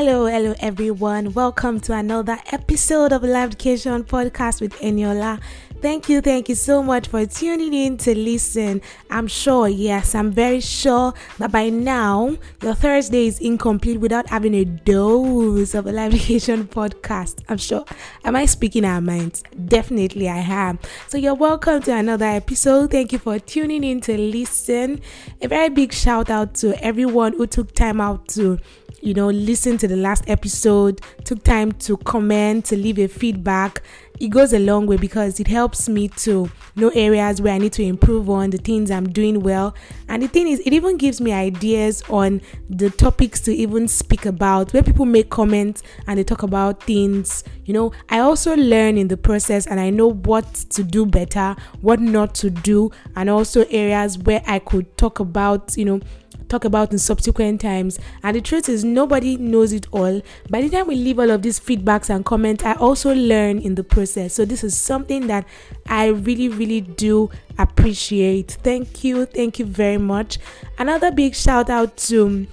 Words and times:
Hello, 0.00 0.26
hello 0.26 0.54
everyone. 0.60 1.32
Welcome 1.32 1.80
to 1.80 1.92
another 1.92 2.38
episode 2.52 3.12
of 3.12 3.24
Live 3.24 3.48
Education 3.50 4.04
Podcast 4.04 4.60
with 4.60 4.72
Eniola. 4.74 5.40
Thank 5.80 6.08
you, 6.08 6.20
thank 6.20 6.48
you 6.48 6.56
so 6.56 6.82
much 6.82 7.06
for 7.06 7.24
tuning 7.24 7.72
in 7.72 7.98
to 7.98 8.12
listen. 8.12 8.82
I'm 9.10 9.28
sure, 9.28 9.68
yes, 9.68 10.12
I'm 10.12 10.32
very 10.32 10.58
sure 10.58 11.14
that 11.38 11.52
by 11.52 11.68
now 11.68 12.36
your 12.64 12.74
Thursday 12.74 13.28
is 13.28 13.38
incomplete 13.38 14.00
without 14.00 14.28
having 14.28 14.54
a 14.54 14.64
dose 14.64 15.74
of 15.74 15.86
a 15.86 15.92
live 15.92 16.12
podcast. 16.14 17.44
I'm 17.48 17.58
sure. 17.58 17.84
Am 18.24 18.34
I 18.34 18.46
speaking 18.46 18.84
our 18.84 19.00
minds? 19.00 19.44
Definitely, 19.66 20.28
I 20.28 20.38
am. 20.38 20.80
So, 21.06 21.16
you're 21.16 21.34
welcome 21.34 21.80
to 21.82 21.94
another 21.94 22.26
episode. 22.26 22.90
Thank 22.90 23.12
you 23.12 23.20
for 23.20 23.38
tuning 23.38 23.84
in 23.84 24.00
to 24.00 24.18
listen. 24.18 25.00
A 25.40 25.46
very 25.46 25.68
big 25.68 25.92
shout 25.92 26.28
out 26.28 26.54
to 26.56 26.74
everyone 26.84 27.34
who 27.34 27.46
took 27.46 27.72
time 27.72 28.00
out 28.00 28.26
to 28.30 28.58
you 29.00 29.14
know, 29.14 29.28
listen 29.28 29.78
to 29.78 29.86
the 29.86 29.96
last 29.96 30.28
episode, 30.28 31.00
took 31.24 31.44
time 31.44 31.70
to 31.70 31.96
comment, 31.98 32.64
to 32.64 32.76
leave 32.76 32.98
a 32.98 33.06
feedback 33.06 33.80
it 34.20 34.28
goes 34.28 34.52
a 34.52 34.58
long 34.58 34.86
way 34.86 34.96
because 34.96 35.40
it 35.40 35.48
helps 35.48 35.88
me 35.88 36.08
to 36.08 36.50
know 36.76 36.90
areas 36.90 37.40
where 37.40 37.54
I 37.54 37.58
need 37.58 37.72
to 37.74 37.82
improve 37.82 38.28
on, 38.30 38.50
the 38.50 38.58
things 38.58 38.90
I'm 38.90 39.08
doing 39.08 39.40
well. 39.40 39.74
And 40.08 40.22
the 40.22 40.28
thing 40.28 40.48
is, 40.48 40.60
it 40.60 40.72
even 40.72 40.96
gives 40.96 41.20
me 41.20 41.32
ideas 41.32 42.02
on 42.08 42.40
the 42.68 42.90
topics 42.90 43.40
to 43.40 43.54
even 43.54 43.88
speak 43.88 44.26
about, 44.26 44.72
where 44.72 44.82
people 44.82 45.06
make 45.06 45.30
comments 45.30 45.82
and 46.06 46.18
they 46.18 46.24
talk 46.24 46.42
about 46.42 46.82
things. 46.82 47.44
You 47.64 47.74
know, 47.74 47.92
I 48.08 48.20
also 48.20 48.56
learn 48.56 48.96
in 48.96 49.08
the 49.08 49.16
process 49.16 49.66
and 49.66 49.78
I 49.80 49.90
know 49.90 50.10
what 50.10 50.52
to 50.70 50.82
do 50.82 51.06
better, 51.06 51.56
what 51.80 52.00
not 52.00 52.34
to 52.36 52.50
do, 52.50 52.90
and 53.16 53.28
also 53.28 53.64
areas 53.70 54.18
where 54.18 54.42
I 54.46 54.58
could 54.58 54.96
talk 54.96 55.20
about, 55.20 55.76
you 55.76 55.84
know, 55.84 56.00
talk 56.48 56.64
about 56.64 56.92
in 56.92 56.98
subsequent 56.98 57.60
times. 57.60 57.98
And 58.22 58.36
the 58.36 58.40
truth 58.40 58.68
is, 58.68 58.84
nobody 58.84 59.36
knows 59.36 59.72
it 59.72 59.86
all. 59.92 60.20
By 60.50 60.62
the 60.62 60.68
time 60.68 60.86
we 60.86 60.96
leave 60.96 61.18
all 61.18 61.30
of 61.30 61.42
these 61.42 61.60
feedbacks 61.60 62.10
and 62.10 62.24
comments, 62.24 62.64
I 62.64 62.74
also 62.74 63.14
learn 63.14 63.58
in 63.58 63.74
the 63.74 63.84
process. 63.84 64.34
So, 64.34 64.44
this 64.44 64.64
is 64.64 64.76
something 64.76 65.26
that 65.26 65.46
I 65.86 66.06
really, 66.06 66.48
really 66.48 66.80
do 66.80 67.30
appreciate. 67.58 68.52
Thank 68.62 69.04
you. 69.04 69.26
Thank 69.26 69.58
you 69.58 69.64
very 69.64 69.98
much. 69.98 70.38
Another 70.78 71.10
big 71.10 71.34
shout 71.34 71.70
out 71.70 71.96
to 72.08 72.46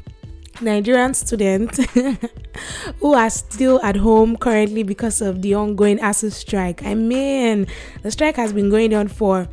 Nigerian 0.62 1.14
students 1.14 1.80
who 3.00 3.14
are 3.14 3.30
still 3.30 3.82
at 3.84 3.98
home 3.98 4.38
currently 4.38 4.84
because 4.84 5.22
of 5.22 5.42
the 5.42 5.54
ongoing 5.54 5.98
ASUU 6.00 6.32
strike. 6.32 6.84
I 6.84 6.94
mean, 6.94 7.68
the 8.04 8.12
strike 8.12 8.38
has 8.38 8.54
been 8.54 8.70
going 8.70 8.94
on 8.94 9.08
for 9.08 9.48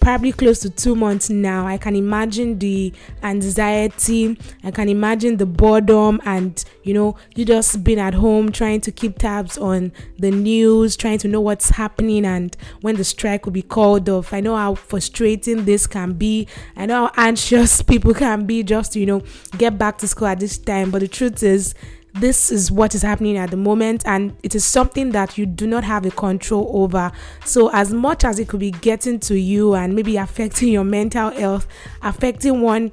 probably 0.00 0.32
close 0.32 0.60
to 0.60 0.70
two 0.70 0.94
months 0.94 1.30
now. 1.30 1.66
I 1.66 1.78
can 1.78 1.96
imagine 1.96 2.58
the 2.58 2.92
anxiety, 3.22 4.38
I 4.64 4.70
can 4.70 4.88
imagine 4.88 5.36
the 5.36 5.46
boredom, 5.46 6.20
and 6.24 6.62
you 6.82 6.94
know, 6.94 7.16
you 7.34 7.44
just 7.44 7.84
been 7.84 7.98
at 7.98 8.14
home 8.14 8.50
trying 8.52 8.80
to 8.82 8.92
keep 8.92 9.18
tabs 9.18 9.58
on 9.58 9.92
the 10.18 10.30
news, 10.30 10.96
trying 10.96 11.18
to 11.18 11.28
know 11.28 11.40
what's 11.40 11.70
happening 11.70 12.24
and 12.24 12.56
when 12.80 12.96
the 12.96 13.04
strike 13.04 13.44
will 13.44 13.52
be 13.52 13.62
called 13.62 14.08
off. 14.08 14.32
I 14.32 14.40
know 14.40 14.56
how 14.56 14.74
frustrating 14.74 15.64
this 15.64 15.86
can 15.86 16.14
be, 16.14 16.48
I 16.76 16.86
know 16.86 17.06
how 17.06 17.12
anxious 17.16 17.82
people 17.88 18.14
can 18.14 18.46
be 18.46 18.62
just 18.62 18.92
to, 18.92 19.00
you 19.00 19.06
know, 19.06 19.22
get 19.56 19.78
back 19.78 19.98
to 19.98 20.08
school 20.08 20.28
at 20.28 20.40
this 20.40 20.58
time, 20.58 20.90
but 20.90 21.00
the 21.00 21.08
truth 21.08 21.42
is, 21.42 21.74
this 22.20 22.50
is 22.50 22.70
what 22.70 22.94
is 22.94 23.02
happening 23.02 23.36
at 23.36 23.50
the 23.50 23.56
moment 23.56 24.02
and 24.06 24.36
it 24.42 24.54
is 24.54 24.64
something 24.64 25.12
that 25.12 25.38
you 25.38 25.46
do 25.46 25.66
not 25.66 25.84
have 25.84 26.04
a 26.06 26.10
control 26.10 26.70
over. 26.74 27.12
So 27.44 27.70
as 27.72 27.92
much 27.92 28.24
as 28.24 28.38
it 28.38 28.48
could 28.48 28.60
be 28.60 28.70
getting 28.70 29.20
to 29.20 29.38
you 29.38 29.74
and 29.74 29.94
maybe 29.94 30.16
affecting 30.16 30.68
your 30.68 30.84
mental 30.84 31.30
health 31.30 31.66
affecting 32.02 32.60
one 32.60 32.92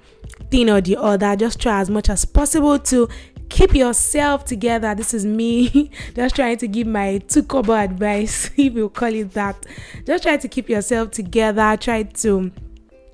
thing 0.49 0.69
or 0.69 0.81
the 0.81 0.97
other 0.97 1.35
just 1.35 1.59
try 1.59 1.79
as 1.79 1.89
much 1.89 2.09
as 2.09 2.25
possible 2.25 2.79
to 2.79 3.07
keep 3.49 3.73
yourself 3.73 4.45
together. 4.45 4.95
This 4.95 5.13
is 5.13 5.25
me 5.25 5.91
just 6.15 6.35
trying 6.35 6.57
to 6.57 6.67
give 6.67 6.87
my 6.87 7.19
two 7.19 7.43
kobo 7.43 7.73
advice 7.73 8.49
if 8.57 8.73
you 8.73 8.89
call 8.89 9.13
it 9.13 9.31
that. 9.31 9.65
Just 10.05 10.23
try 10.23 10.37
to 10.37 10.47
keep 10.47 10.69
yourself 10.69 11.11
together 11.11 11.77
try 11.79 12.03
to 12.03 12.51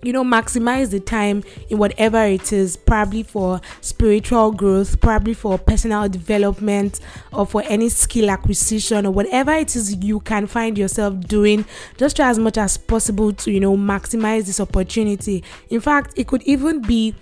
you 0.04 0.14
know 0.14 0.24
maximize 0.24 0.92
the 0.92 1.00
time 1.00 1.44
in 1.70 1.78
whatever 1.78 2.24
it 2.24 2.52
is 2.52 2.76
probably 2.76 3.24
for 3.24 3.62
spiritual 3.82 4.52
growth 4.52 5.00
probably 5.02 5.34
for 5.34 5.58
personal 5.58 6.08
development 6.10 7.00
or 7.34 7.46
for 7.46 7.64
any 7.68 7.90
skill 7.90 8.30
acquisition 8.30 9.06
or 9.06 9.12
whatever 9.12 9.54
it 9.54 9.76
is 9.76 9.96
you 10.04 10.20
can 10.22 10.48
find 10.48 10.78
yourself 10.78 11.20
doing 11.22 11.66
just 11.98 12.16
try 12.16 12.30
as 12.30 12.40
much 12.40 12.58
as 12.58 12.78
possible 12.78 13.32
to 13.32 13.52
you 13.52 13.60
know 13.60 13.76
maximize 13.76 14.46
this 14.46 14.60
opportunity. 14.60 15.44
In 15.70 15.80
fact 15.80 16.14
it 16.18 16.28
could 16.28 16.44
even 16.44 16.82
be 16.82 17.16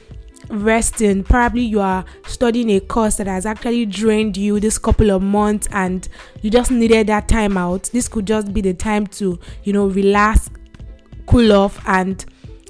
resting. 0.50 1.24
Probably 1.24 1.62
you 1.62 1.80
are 1.80 2.06
studying 2.26 2.72
a 2.72 2.80
course 2.80 3.18
that 3.18 3.28
has 3.28 3.46
actually 3.46 3.86
drained 3.86 4.38
you 4.38 4.60
this 4.60 4.78
couple 4.78 5.12
of 5.12 5.22
months 5.22 5.68
and 5.72 6.08
you 6.42 6.50
just 6.50 6.72
needed 6.72 7.08
that 7.08 7.28
time 7.28 7.58
out. 7.58 7.84
This 7.94 8.08
could 8.08 8.26
just 8.26 8.54
be 8.54 8.62
the 8.62 8.74
time 8.74 9.08
to 9.08 9.40
you 9.64 9.74
know 9.74 9.88
relax 9.88 10.50
cool 11.26 11.54
off 11.54 11.80
and 11.86 12.26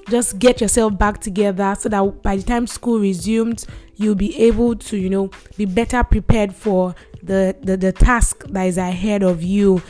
just 0.10 0.40
get 0.40 0.62
yourself 0.62 0.98
back 0.98 1.20
together 1.20 1.76
so 1.78 1.90
that 1.90 2.22
by 2.22 2.36
the 2.36 2.44
time 2.44 2.68
school 2.68 3.00
resumes 3.00 3.66
you'll 3.96 4.16
be 4.16 4.36
able 4.38 4.76
to 4.76 4.98
you 4.98 5.10
know 5.10 5.30
be 5.58 5.66
better 5.66 6.04
prepared 6.04 6.54
for 6.54 6.96
the 7.24 7.56
the, 7.62 7.78
the 7.78 7.92
task 7.92 8.46
that 8.48 8.64
is 8.64 8.78
ahead 8.78 9.24
of 9.24 9.44
you. 9.44 9.82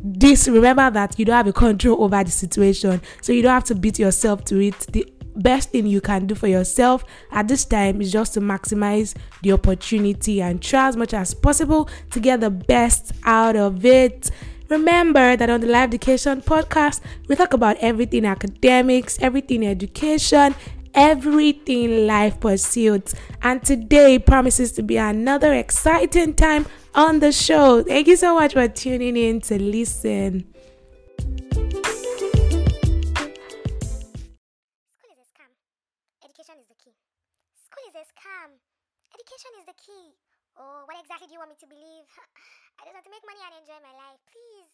This 0.00 0.48
remember 0.48 0.90
that 0.90 1.18
you 1.18 1.24
don't 1.24 1.36
have 1.36 1.46
a 1.46 1.52
control 1.52 2.02
over 2.02 2.22
the 2.22 2.30
situation 2.30 3.00
so 3.20 3.32
you 3.32 3.42
don't 3.42 3.52
have 3.52 3.64
to 3.64 3.74
beat 3.74 3.98
yourself 3.98 4.44
to 4.46 4.60
it. 4.60 4.78
The 4.92 5.12
best 5.36 5.70
thing 5.70 5.86
you 5.86 6.00
can 6.00 6.26
do 6.26 6.34
for 6.34 6.48
yourself 6.48 7.04
at 7.30 7.48
this 7.48 7.64
time 7.64 8.00
is 8.00 8.10
just 8.12 8.34
to 8.34 8.40
maximize 8.40 9.14
the 9.42 9.52
opportunity 9.52 10.42
and 10.42 10.62
try 10.62 10.88
as 10.88 10.96
much 10.96 11.14
as 11.14 11.34
possible 11.34 11.88
to 12.10 12.20
get 12.20 12.40
the 12.40 12.50
best 12.50 13.12
out 13.24 13.56
of 13.56 13.84
it 13.84 14.30
Remember 14.68 15.34
that 15.34 15.48
on 15.48 15.62
the 15.62 15.66
Live 15.66 15.88
Education 15.88 16.42
podcast, 16.42 17.00
we 17.26 17.36
talk 17.36 17.54
about 17.54 17.76
everything 17.78 18.26
academics, 18.26 19.18
everything 19.22 19.66
education, 19.66 20.54
everything 20.92 22.06
life 22.06 22.38
pursuits. 22.38 23.14
And 23.40 23.62
today 23.64 24.18
promises 24.18 24.72
to 24.72 24.82
be 24.82 24.98
another 24.98 25.54
exciting 25.54 26.34
time 26.34 26.66
on 26.94 27.20
the 27.20 27.32
show. 27.32 27.82
Thank 27.82 28.08
you 28.08 28.16
so 28.16 28.34
much 28.34 28.52
for 28.52 28.68
tuning 28.68 29.16
in 29.16 29.40
to 29.42 29.60
listen. 29.60 30.52
Education 39.14 39.50
is 39.60 39.66
the 39.66 39.74
key. 39.74 40.14
Oh, 40.56 40.82
what 40.86 40.96
exactly 41.00 41.26
do 41.26 41.32
you 41.34 41.38
want 41.38 41.50
me 41.50 41.56
to 41.60 41.66
believe? 41.66 42.06
I 42.80 42.84
just 42.92 43.04
to 43.04 43.10
make 43.10 43.24
money 43.26 43.40
and 43.44 43.54
enjoy 43.60 43.80
my 43.82 43.92
life. 43.98 44.20
Please. 44.30 44.68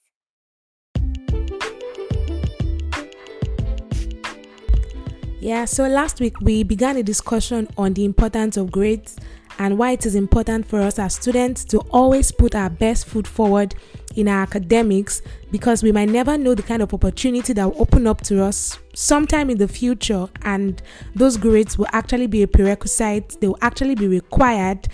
Yeah, 5.41 5.65
so 5.65 5.89
last 5.89 6.21
week 6.21 6.39
we 6.41 6.65
began 6.65 6.99
a 6.99 7.03
discussion 7.03 7.67
on 7.79 7.95
the 7.95 8.05
importance 8.05 8.59
of 8.59 8.71
grades 8.71 9.17
and 9.59 9.79
why 9.79 9.93
it 9.93 10.05
is 10.05 10.15
important 10.15 10.67
for 10.67 10.81
us 10.81 10.99
as 10.99 11.15
students 11.15 11.65
to 11.67 11.79
always 11.91 12.31
put 12.31 12.55
our 12.55 12.69
best 12.69 13.07
foot 13.07 13.27
forward 13.27 13.75
in 14.17 14.29
our 14.29 14.43
academics 14.43 15.23
because 15.51 15.83
we 15.83 15.91
might 15.91 16.09
never 16.11 16.37
know 16.37 16.55
the 16.55 16.63
kind 16.63 16.83
of 16.83 16.93
opportunity 16.93 17.53
that 17.55 17.65
will 17.65 17.81
open 17.81 18.07
up 18.07 18.21
to 18.23 18.43
us 18.43 18.79
sometime 18.95 19.49
in 19.51 19.59
the 19.59 19.69
future 19.69 20.29
and 20.43 20.83
those 21.15 21.37
grades 21.37 21.79
will 21.79 21.89
actually 21.93 22.27
be 22.27 22.43
a 22.43 22.49
prerequisite 22.49 23.41
they 23.41 23.49
will 23.49 23.59
actually 23.61 23.95
be 23.95 24.07
required 24.07 24.89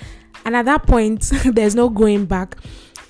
and 0.44 0.56
at 0.56 0.65
that 0.65 0.87
point 0.87 1.21
there's 1.53 1.75
no 1.75 1.88
going 1.88 2.25
back 2.25 2.56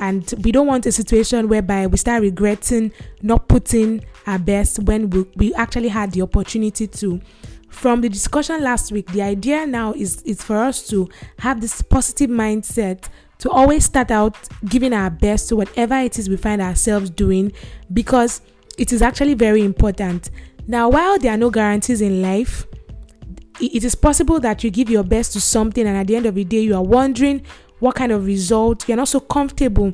and 0.00 0.34
we 0.42 0.50
don't 0.50 0.66
want 0.66 0.86
a 0.86 0.92
situation 0.92 1.46
whereby 1.48 1.86
we 1.86 1.96
start 1.98 2.22
regretting 2.22 2.90
not 3.22 3.46
putting 3.48 4.02
our 4.26 4.38
best 4.38 4.80
when 4.80 5.10
we, 5.10 5.24
we 5.36 5.54
actually 5.54 5.88
had 5.88 6.10
the 6.12 6.22
opportunity 6.22 6.86
to. 6.86 7.20
From 7.68 8.00
the 8.00 8.08
discussion 8.08 8.64
last 8.64 8.90
week 8.90 9.06
the 9.12 9.22
idea 9.22 9.64
now 9.66 9.92
is 9.92 10.22
is 10.22 10.42
for 10.42 10.56
us 10.56 10.88
to 10.88 11.08
have 11.38 11.60
this 11.60 11.82
positive 11.82 12.28
mindset 12.28 13.08
to 13.38 13.50
always 13.50 13.84
start 13.84 14.10
out 14.10 14.36
giving 14.66 14.92
our 14.92 15.08
best 15.10 15.48
to 15.50 15.56
whatever 15.56 15.96
it 15.98 16.18
is 16.18 16.28
we 16.28 16.36
find 16.36 16.60
ourselves 16.60 17.10
doing 17.10 17.52
because 17.92 18.40
it 18.76 18.92
is 18.92 19.02
actually 19.02 19.34
very 19.34 19.62
important. 19.62 20.30
Now 20.66 20.88
while 20.88 21.18
there 21.18 21.32
are 21.32 21.36
no 21.36 21.50
guarantees 21.50 22.00
in 22.00 22.22
life 22.22 22.66
it 23.60 23.84
is 23.84 23.94
possible 23.94 24.40
that 24.40 24.64
you 24.64 24.70
give 24.70 24.88
your 24.88 25.04
best 25.04 25.32
to 25.34 25.40
something 25.40 25.86
and 25.86 25.96
at 25.96 26.06
the 26.06 26.16
end 26.16 26.24
of 26.26 26.34
the 26.34 26.44
day 26.44 26.60
you 26.60 26.74
are 26.74 26.82
wondering 26.82 27.42
what 27.80 27.96
kind 27.96 28.12
of 28.12 28.26
result. 28.26 28.88
You're 28.88 28.96
not 28.96 29.08
so 29.08 29.20
comfortable 29.20 29.92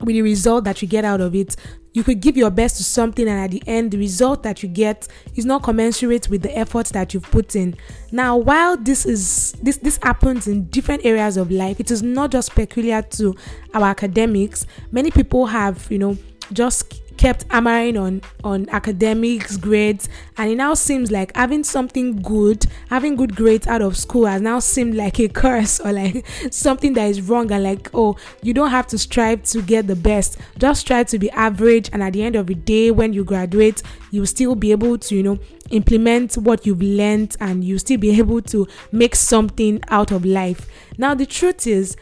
with 0.00 0.14
the 0.14 0.22
result 0.22 0.64
that 0.64 0.82
you 0.82 0.88
get 0.88 1.04
out 1.04 1.20
of 1.20 1.34
it. 1.34 1.56
You 1.94 2.02
could 2.02 2.20
give 2.20 2.38
your 2.38 2.50
best 2.50 2.78
to 2.78 2.84
something 2.84 3.28
and 3.28 3.38
at 3.38 3.50
the 3.50 3.62
end 3.66 3.90
the 3.90 3.98
result 3.98 4.42
that 4.44 4.62
you 4.62 4.68
get 4.68 5.06
is 5.34 5.44
not 5.44 5.62
commensurate 5.62 6.28
with 6.30 6.40
the 6.40 6.56
effort 6.56 6.86
that 6.86 7.12
you've 7.12 7.30
put 7.30 7.54
in. 7.54 7.76
Now 8.10 8.38
while 8.38 8.78
this 8.78 9.04
is 9.04 9.52
this 9.62 9.76
this 9.76 9.98
happens 10.02 10.48
in 10.48 10.64
different 10.68 11.04
areas 11.04 11.36
of 11.36 11.50
life 11.50 11.80
it 11.80 11.90
is 11.90 12.02
not 12.02 12.30
just 12.30 12.54
peculiar 12.54 13.02
to 13.02 13.36
our 13.74 13.84
academics. 13.84 14.66
Many 14.90 15.10
people 15.10 15.46
have 15.46 15.86
you 15.90 15.98
know 15.98 16.16
just 16.54 17.01
kept 17.16 17.44
hammering 17.50 17.96
on 17.96 18.22
on 18.44 18.68
academics 18.70 19.56
grades 19.56 20.08
and 20.36 20.50
it 20.50 20.56
now 20.56 20.74
seems 20.74 21.10
like 21.10 21.34
having 21.36 21.62
something 21.64 22.20
good 22.22 22.64
having 22.88 23.16
good 23.16 23.34
grades 23.36 23.66
out 23.66 23.82
of 23.82 23.96
school 23.96 24.26
has 24.26 24.40
now 24.40 24.58
seemed 24.58 24.94
like 24.94 25.18
a 25.20 25.28
curse 25.28 25.80
or 25.80 25.92
like 25.92 26.26
something 26.50 26.92
that 26.94 27.08
is 27.08 27.20
wrong 27.22 27.50
and 27.52 27.62
like 27.62 27.90
oh 27.94 28.16
you 28.42 28.52
don't 28.52 28.70
have 28.70 28.86
to 28.86 28.98
strive 28.98 29.42
to 29.42 29.62
get 29.62 29.86
the 29.86 29.96
best. 29.96 30.38
Just 30.58 30.86
try 30.86 31.04
to 31.04 31.18
be 31.18 31.30
average 31.30 31.90
and 31.92 32.02
at 32.02 32.12
the 32.12 32.22
end 32.22 32.36
of 32.36 32.46
the 32.46 32.54
day 32.54 32.90
when 32.90 33.12
you 33.12 33.24
graduate 33.24 33.82
you'll 34.10 34.26
still 34.26 34.54
be 34.54 34.72
able 34.72 34.98
to 34.98 35.16
you 35.16 35.22
know 35.22 35.38
implement 35.70 36.34
what 36.34 36.66
you've 36.66 36.82
learned 36.82 37.36
and 37.40 37.64
you'll 37.64 37.78
still 37.78 37.98
be 37.98 38.18
able 38.18 38.42
to 38.42 38.66
make 38.90 39.14
something 39.14 39.80
out 39.88 40.10
of 40.12 40.24
life. 40.24 40.68
Now 40.98 41.14
the 41.14 41.26
truth 41.26 41.66
is 41.66 41.96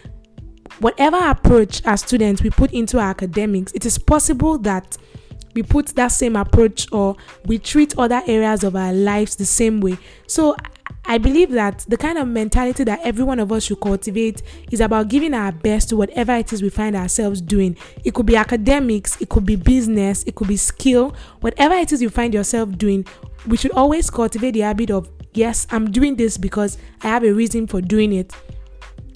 whatever 0.78 1.19
approach 1.19 1.82
as 1.84 2.02
students 2.02 2.43
we 2.43 2.50
put 2.50 2.72
into 2.72 2.99
our 2.99 3.11
academics, 3.11 3.72
it 3.72 3.84
is 3.84 3.99
possible 3.99 4.58
that 4.58 4.96
we 5.55 5.62
put 5.62 5.88
that 5.88 6.08
same 6.08 6.37
approach 6.37 6.90
or 6.93 7.17
we 7.44 7.58
treat 7.58 7.99
other 7.99 8.22
areas 8.26 8.62
of 8.64 8.76
our 8.76 8.93
lives 8.93 9.37
the 9.37 9.44
same 9.44 9.81
way. 9.81 9.99
So 10.26 10.56
I 11.05 11.19
believe 11.19 11.50
that 11.52 11.84
the 11.88 11.96
kind 11.96 12.19
of 12.19 12.28
mentality 12.28 12.84
that 12.84 13.00
every 13.02 13.25
one 13.25 13.40
of 13.40 13.50
us 13.50 13.64
should 13.64 13.81
cultivate 13.81 14.43
is 14.70 14.81
about 14.81 15.08
giving 15.08 15.34
our 15.34 15.50
best 15.50 15.88
to 15.88 15.96
whatever 15.96 16.34
it 16.34 16.52
is 16.52 16.62
we 16.62 16.69
find 16.69 16.94
ourselves 16.94 17.40
doing. 17.40 17.76
It 18.05 18.14
could 18.14 18.26
be 18.26 18.37
academics, 18.37 19.20
it 19.20 19.28
could 19.28 19.44
be 19.44 19.56
business, 19.56 20.22
it 20.25 20.34
could 20.34 20.49
be 20.49 20.56
skill, 20.56 21.14
whatever 21.40 21.75
it 21.75 21.93
is 21.93 22.00
you 22.00 22.11
find 22.11 22.32
yourself 22.32 22.76
doing. 22.76 23.06
We 23.46 23.56
should 23.56 23.72
always 23.72 24.11
cultivate 24.11 24.52
the 24.52 24.61
habit 24.61 24.90
of, 24.90 25.11
yes, 25.32 25.67
I'm 25.70 25.90
doing 25.90 26.17
this 26.17 26.37
because 26.37 26.78
I 27.02 27.08
have 27.08 27.25
a 27.25 27.32
reason 27.32 27.67
for 27.67 27.81
doing 27.81 28.12
it. 28.12 28.32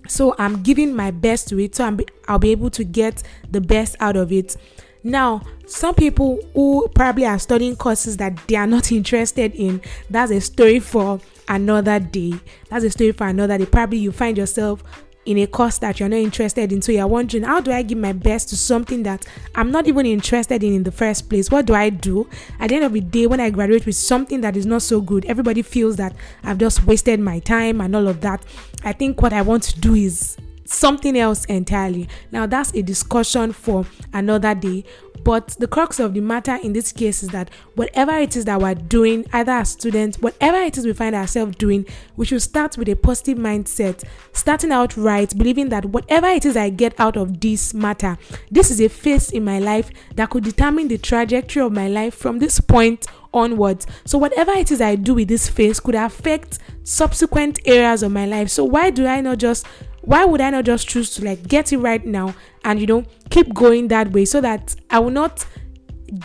So 0.09 0.35
I'm 0.39 0.63
giving 0.63 0.95
my 0.95 1.11
best 1.11 1.49
to 1.49 1.59
it, 1.59 1.75
so 1.75 1.85
I'm, 1.85 2.01
I'll 2.29 2.39
be 2.39 2.51
able 2.51 2.71
to 2.71 2.85
get 2.85 3.23
the 3.51 3.61
best 3.61 3.97
out 4.01 4.17
of 4.17 4.33
it. 4.33 4.57
Now, 5.03 5.43
some 5.67 5.95
people 5.95 6.41
who 6.55 6.89
probably 6.95 7.27
are 7.27 7.39
studying 7.39 7.77
courses 7.77 8.17
that 8.17 8.37
they 8.49 8.57
are 8.57 8.67
not 8.67 8.91
interested 8.93 9.55
in, 9.55 9.83
that's 10.09 10.33
a 10.33 10.41
story 10.41 10.81
for 10.81 11.21
another 11.49 12.01
day. 12.01 12.33
That's 12.71 12.85
a 12.85 12.91
story 12.91 13.13
for 13.13 13.27
another 13.27 13.59
day. 13.59 13.67
Probably 13.67 13.99
you 13.99 14.13
find 14.13 14.39
yourself 14.39 14.83
in 15.27 15.39
a 15.39 15.47
course 15.47 15.79
that 15.79 16.01
you're 16.01 16.09
not 16.09 16.17
interested 16.17 16.73
in. 16.73 16.83
So 16.83 16.93
you're 16.93 17.07
wondering, 17.07 17.45
how 17.45 17.61
do 17.61 17.73
I 17.73 17.83
give 17.83 17.99
my 17.99 18.13
best 18.13 18.49
to 18.51 18.57
something 18.57 19.03
that 19.05 19.25
I'm 19.55 19.71
not 19.71 19.87
even 19.87 20.07
interested 20.07 20.63
in 20.63 20.75
in 20.75 20.83
the 20.83 20.93
first 20.93 21.29
place? 21.29 21.51
What 21.51 21.67
do 21.67 21.75
I 21.75 21.91
do? 21.91 22.29
At 22.61 22.69
the 22.69 22.77
end 22.77 22.85
of 22.85 22.93
the 22.93 23.01
day, 23.01 23.27
when 23.27 23.41
I 23.41 23.51
graduate 23.51 23.87
with 23.87 23.97
something 23.97 24.41
that 24.43 24.57
is 24.57 24.67
not 24.67 24.83
so 24.83 25.01
good, 25.01 25.25
everybody 25.27 25.63
feels 25.63 25.97
that 25.97 26.15
I've 26.43 26.59
just 26.59 26.87
wasted 26.87 27.21
my 27.21 27.39
time 27.41 27.81
and 27.81 27.95
all 27.97 28.09
of 28.09 28.21
that. 28.21 28.45
I 28.85 28.93
think 28.93 29.23
what 29.23 29.33
I 29.33 29.43
want 29.43 29.63
to 29.65 29.81
do 29.81 29.95
is 29.95 30.37
something 30.65 31.17
else 31.17 31.45
entirely. 31.47 32.09
Now, 32.33 32.47
that's 32.47 32.73
a 32.75 32.83
discussion 32.83 33.53
for 33.53 33.87
another 34.13 34.55
day. 34.55 34.85
But 35.25 35.57
the 35.59 35.67
crux 35.67 35.99
of 36.01 36.13
the 36.13 36.21
matter 36.21 36.57
in 36.63 36.75
this 36.75 36.93
case 36.93 37.23
is 37.23 37.31
that 37.31 37.49
whatever 37.77 38.13
it 38.13 38.37
is 38.37 38.45
that 38.45 38.61
we're 38.61 38.75
doing, 38.75 39.25
either 39.33 39.53
as 39.53 39.71
students, 39.71 40.19
whatever 40.21 40.59
it 40.59 40.77
is 40.77 40.85
we 40.85 40.93
find 40.93 41.15
ourselves 41.15 41.57
doing, 41.57 41.87
we 42.17 42.27
should 42.27 42.43
start 42.43 42.77
with 42.77 42.91
a 42.91 42.95
positive 42.95 43.39
mindset, 43.39 44.05
starting 44.35 44.71
out 44.71 44.95
right, 44.99 45.37
believing 45.37 45.71
that 45.71 45.87
whatever 45.87 46.27
it 46.27 46.45
is 46.45 46.59
I 46.59 46.69
get 46.69 46.99
out 47.01 47.17
of 47.17 47.41
this 47.41 47.73
matter, 47.73 48.19
this 48.51 48.71
is 48.71 48.83
a 48.83 48.89
phase 48.89 49.31
in 49.31 49.45
my 49.45 49.59
life 49.59 49.91
that 50.15 50.29
could 50.29 50.45
determine 50.45 50.89
the 50.89 50.99
trajectory 50.99 51.63
of 51.63 51.73
my 51.73 51.89
life 51.89 52.15
from 52.15 52.39
this 52.39 52.61
point 52.61 53.07
onwards. 53.33 53.87
So, 54.05 54.19
whatever 54.19 54.53
it 54.53 54.71
is 54.71 54.83
I 54.83 54.95
do 54.95 55.15
with 55.15 55.29
this 55.29 55.49
phase 55.49 55.81
could 55.81 55.95
affect 55.95 56.59
subsequent 56.83 57.61
areas 57.65 58.03
of 58.03 58.13
my 58.13 58.27
life. 58.27 58.51
So, 58.51 58.65
why 58.65 58.91
do 58.91 59.07
I 59.07 59.23
not 59.23 59.39
just 59.39 59.67
why 60.05 60.25
would 60.25 60.41
I 60.41 60.51
not 60.51 60.65
just 60.65 60.89
choose 60.89 61.11
to 61.15 61.25
like 61.25 61.49
get 61.49 61.73
it 61.73 61.79
right 61.79 62.05
now 62.05 62.35
and 62.65 62.81
you 62.81 62.87
know 62.87 63.05
keep 63.31 63.53
going 63.55 63.89
that 63.89 64.13
way 64.13 64.25
so 64.25 64.41
that 64.41 64.75
I 64.91 64.99
will 64.99 65.11
not 65.11 65.47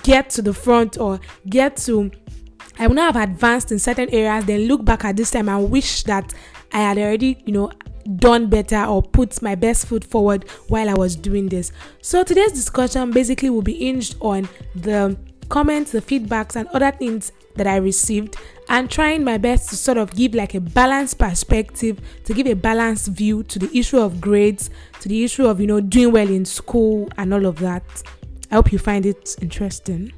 get 0.04 0.30
to 0.32 0.42
the 0.42 0.54
front 0.54 0.98
or 0.98 1.20
get 1.48 1.78
to 1.78 2.12
I 2.80 2.88
will 2.88 2.96
not 2.96 3.14
have 3.14 3.30
advanced 3.30 3.74
in 3.74 3.80
certain 3.80 4.10
areas, 4.10 4.46
then 4.46 4.62
look 4.62 4.86
back 4.86 5.04
at 5.04 5.18
this 5.18 5.32
time 5.32 5.50
and 5.50 5.70
wish 5.70 6.04
that 6.04 6.34
I 6.72 6.78
had 6.78 6.98
already, 6.98 7.44
you 7.46 7.52
know, 7.52 7.72
done 8.16 8.48
better 8.48 8.86
or 8.86 9.04
put 9.04 9.42
my 9.42 9.54
best 9.56 9.88
foot 9.88 10.06
forward 10.06 10.48
while 10.70 10.90
I 10.90 10.94
was 10.94 11.18
doing 11.18 11.50
this. 11.50 11.74
So 12.02 12.24
today's 12.24 12.54
discussion 12.54 13.12
basically 13.12 13.50
will 13.50 13.62
be 13.62 13.74
hinged 13.74 14.16
on 14.22 14.48
the 14.76 15.18
comments, 15.50 15.92
the 15.92 16.02
feedbacks, 16.02 16.56
and 16.56 16.68
other 16.70 16.92
things 16.92 17.32
that 17.56 17.68
I 17.68 17.76
received 17.78 18.38
and 18.70 18.90
trying 18.90 19.24
my 19.24 19.38
best 19.38 19.70
to 19.70 19.76
sort 19.76 19.98
of 19.98 20.14
give 20.16 20.34
like 20.36 20.54
a 20.54 20.62
balanced 20.62 21.18
perspective, 21.18 22.00
to 22.24 22.34
give 22.34 22.48
a 22.48 22.54
balanced 22.54 23.08
view 23.08 23.44
to 23.44 23.60
the 23.60 23.78
issue 23.78 23.98
of 23.98 24.22
grades, 24.22 24.70
to 25.02 25.10
the 25.10 25.24
issue 25.24 25.46
of, 25.46 25.60
you 25.60 25.68
know, 25.68 25.82
doing 25.82 26.12
well 26.12 26.30
in 26.30 26.46
school 26.46 27.10
and 27.18 27.34
all 27.34 27.46
of 27.46 27.60
that. 27.60 27.84
I 28.52 28.56
hope 28.56 28.72
you 28.72 28.80
find 28.80 29.06
it 29.06 29.36
interesting. 29.42 30.14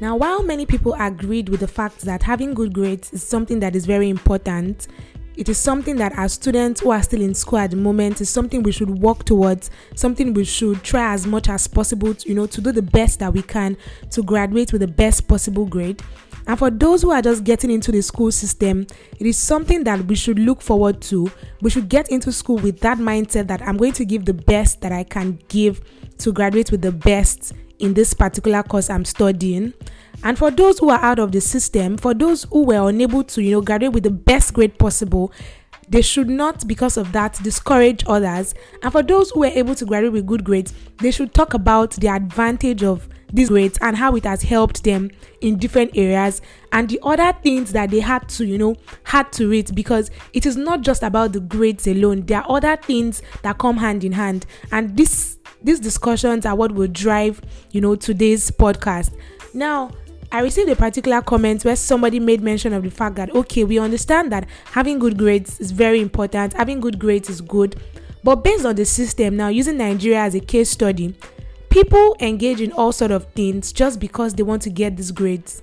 Now, 0.00 0.16
while 0.16 0.42
many 0.42 0.64
people 0.64 0.96
agreed 0.98 1.50
with 1.50 1.60
the 1.60 1.68
fact 1.68 2.00
that 2.02 2.22
having 2.22 2.54
good 2.54 2.72
grades 2.72 3.12
is 3.12 3.22
something 3.22 3.60
that 3.60 3.76
is 3.76 3.84
very 3.84 4.08
important, 4.08 4.88
it 5.36 5.48
is 5.48 5.58
something 5.58 5.96
that 5.96 6.12
as 6.16 6.34
students 6.34 6.80
who 6.80 6.90
are 6.90 7.02
still 7.02 7.22
in 7.22 7.34
school 7.34 7.58
at 7.58 7.70
the 7.70 7.76
moment 7.76 8.20
is 8.20 8.28
something 8.28 8.62
we 8.62 8.72
should 8.72 8.90
work 8.90 9.24
towards, 9.24 9.70
something 9.94 10.34
we 10.34 10.44
should 10.44 10.82
try 10.82 11.12
as 11.12 11.26
much 11.26 11.48
as 11.48 11.66
possible, 11.66 12.14
to, 12.14 12.28
you 12.28 12.34
know, 12.34 12.46
to 12.46 12.60
do 12.60 12.72
the 12.72 12.82
best 12.82 13.20
that 13.20 13.32
we 13.32 13.42
can 13.42 13.76
to 14.10 14.22
graduate 14.22 14.72
with 14.72 14.80
the 14.80 14.88
best 14.88 15.28
possible 15.28 15.66
grade. 15.66 16.02
And 16.46 16.58
for 16.58 16.70
those 16.70 17.02
who 17.02 17.10
are 17.10 17.22
just 17.22 17.44
getting 17.44 17.70
into 17.70 17.92
the 17.92 18.02
school 18.02 18.32
system, 18.32 18.86
it 19.18 19.26
is 19.26 19.38
something 19.38 19.84
that 19.84 20.04
we 20.06 20.16
should 20.16 20.38
look 20.38 20.60
forward 20.62 21.00
to. 21.02 21.30
We 21.60 21.70
should 21.70 21.88
get 21.88 22.10
into 22.10 22.32
school 22.32 22.56
with 22.56 22.80
that 22.80 22.98
mindset 22.98 23.46
that 23.48 23.62
I'm 23.62 23.76
going 23.76 23.92
to 23.92 24.04
give 24.04 24.24
the 24.24 24.34
best 24.34 24.80
that 24.80 24.92
I 24.92 25.04
can 25.04 25.38
give 25.48 25.80
to 26.18 26.32
graduate 26.32 26.70
with 26.70 26.82
the 26.82 26.92
best 26.92 27.52
in 27.80 27.94
this 27.94 28.14
particular 28.14 28.62
course 28.62 28.90
I'm 28.90 29.04
studying. 29.04 29.74
And 30.22 30.38
for 30.38 30.50
those 30.50 30.78
who 30.78 30.90
are 30.90 31.00
out 31.00 31.18
of 31.18 31.32
the 31.32 31.40
system, 31.40 31.96
for 31.96 32.12
those 32.14 32.44
who 32.44 32.64
were 32.64 32.88
unable 32.88 33.24
to, 33.24 33.42
you 33.42 33.52
know, 33.52 33.62
graduate 33.62 33.92
with 33.92 34.04
the 34.04 34.10
best 34.10 34.52
grade 34.52 34.78
possible, 34.78 35.32
they 35.88 36.02
should 36.02 36.28
not, 36.28 36.66
because 36.68 36.96
of 36.96 37.10
that, 37.12 37.40
discourage 37.42 38.04
others. 38.06 38.54
And 38.82 38.92
for 38.92 39.02
those 39.02 39.30
who 39.30 39.40
were 39.40 39.46
able 39.46 39.74
to 39.74 39.84
graduate 39.84 40.12
with 40.12 40.26
good 40.26 40.44
grades, 40.44 40.72
they 40.98 41.10
should 41.10 41.34
talk 41.34 41.54
about 41.54 41.92
the 41.92 42.08
advantage 42.08 42.84
of 42.84 43.08
these 43.32 43.48
grades 43.48 43.78
and 43.80 43.96
how 43.96 44.14
it 44.16 44.24
has 44.24 44.42
helped 44.42 44.84
them 44.84 45.10
in 45.40 45.56
different 45.56 45.90
areas 45.96 46.42
and 46.72 46.88
the 46.88 46.98
other 47.02 47.32
things 47.42 47.72
that 47.72 47.90
they 47.90 48.00
had 48.00 48.28
to 48.28 48.44
you 48.44 48.58
know 48.58 48.74
had 49.04 49.30
to 49.32 49.48
read 49.48 49.72
because 49.74 50.10
it 50.32 50.44
is 50.46 50.56
not 50.56 50.80
just 50.80 51.02
about 51.02 51.32
the 51.32 51.40
grades 51.40 51.86
alone 51.86 52.22
there 52.26 52.40
are 52.40 52.56
other 52.56 52.76
things 52.76 53.22
that 53.42 53.56
come 53.58 53.76
hand 53.76 54.04
in 54.04 54.12
hand 54.12 54.46
and 54.72 54.96
this 54.96 55.38
these 55.62 55.80
discussions 55.80 56.46
are 56.46 56.54
what 56.54 56.72
will 56.72 56.88
drive 56.88 57.40
you 57.70 57.80
know 57.80 57.96
today's 57.96 58.50
podcast. 58.50 59.12
Now 59.54 59.90
I 60.32 60.40
received 60.40 60.68
a 60.68 60.76
particular 60.76 61.20
comment 61.22 61.64
where 61.64 61.74
somebody 61.74 62.20
made 62.20 62.40
mention 62.40 62.72
of 62.72 62.82
the 62.82 62.90
fact 62.90 63.16
that 63.16 63.34
okay, 63.34 63.64
we 63.64 63.78
understand 63.78 64.30
that 64.32 64.46
having 64.66 64.98
good 64.98 65.18
grades 65.18 65.58
is 65.60 65.70
very 65.70 66.00
important, 66.00 66.52
having 66.52 66.80
good 66.80 66.98
grades 66.98 67.28
is 67.28 67.40
good, 67.40 67.80
but 68.22 68.36
based 68.36 68.64
on 68.64 68.76
the 68.76 68.84
system 68.84 69.36
now, 69.36 69.48
using 69.48 69.78
Nigeria 69.78 70.20
as 70.20 70.34
a 70.34 70.40
case 70.40 70.70
study, 70.70 71.14
people 71.70 72.16
engage 72.20 72.60
in 72.60 72.72
all 72.72 72.92
sort 72.92 73.10
of 73.10 73.24
things 73.32 73.72
just 73.72 73.98
because 73.98 74.34
they 74.34 74.42
want 74.42 74.62
to 74.62 74.70
get 74.70 74.96
these 74.96 75.10
grades 75.10 75.62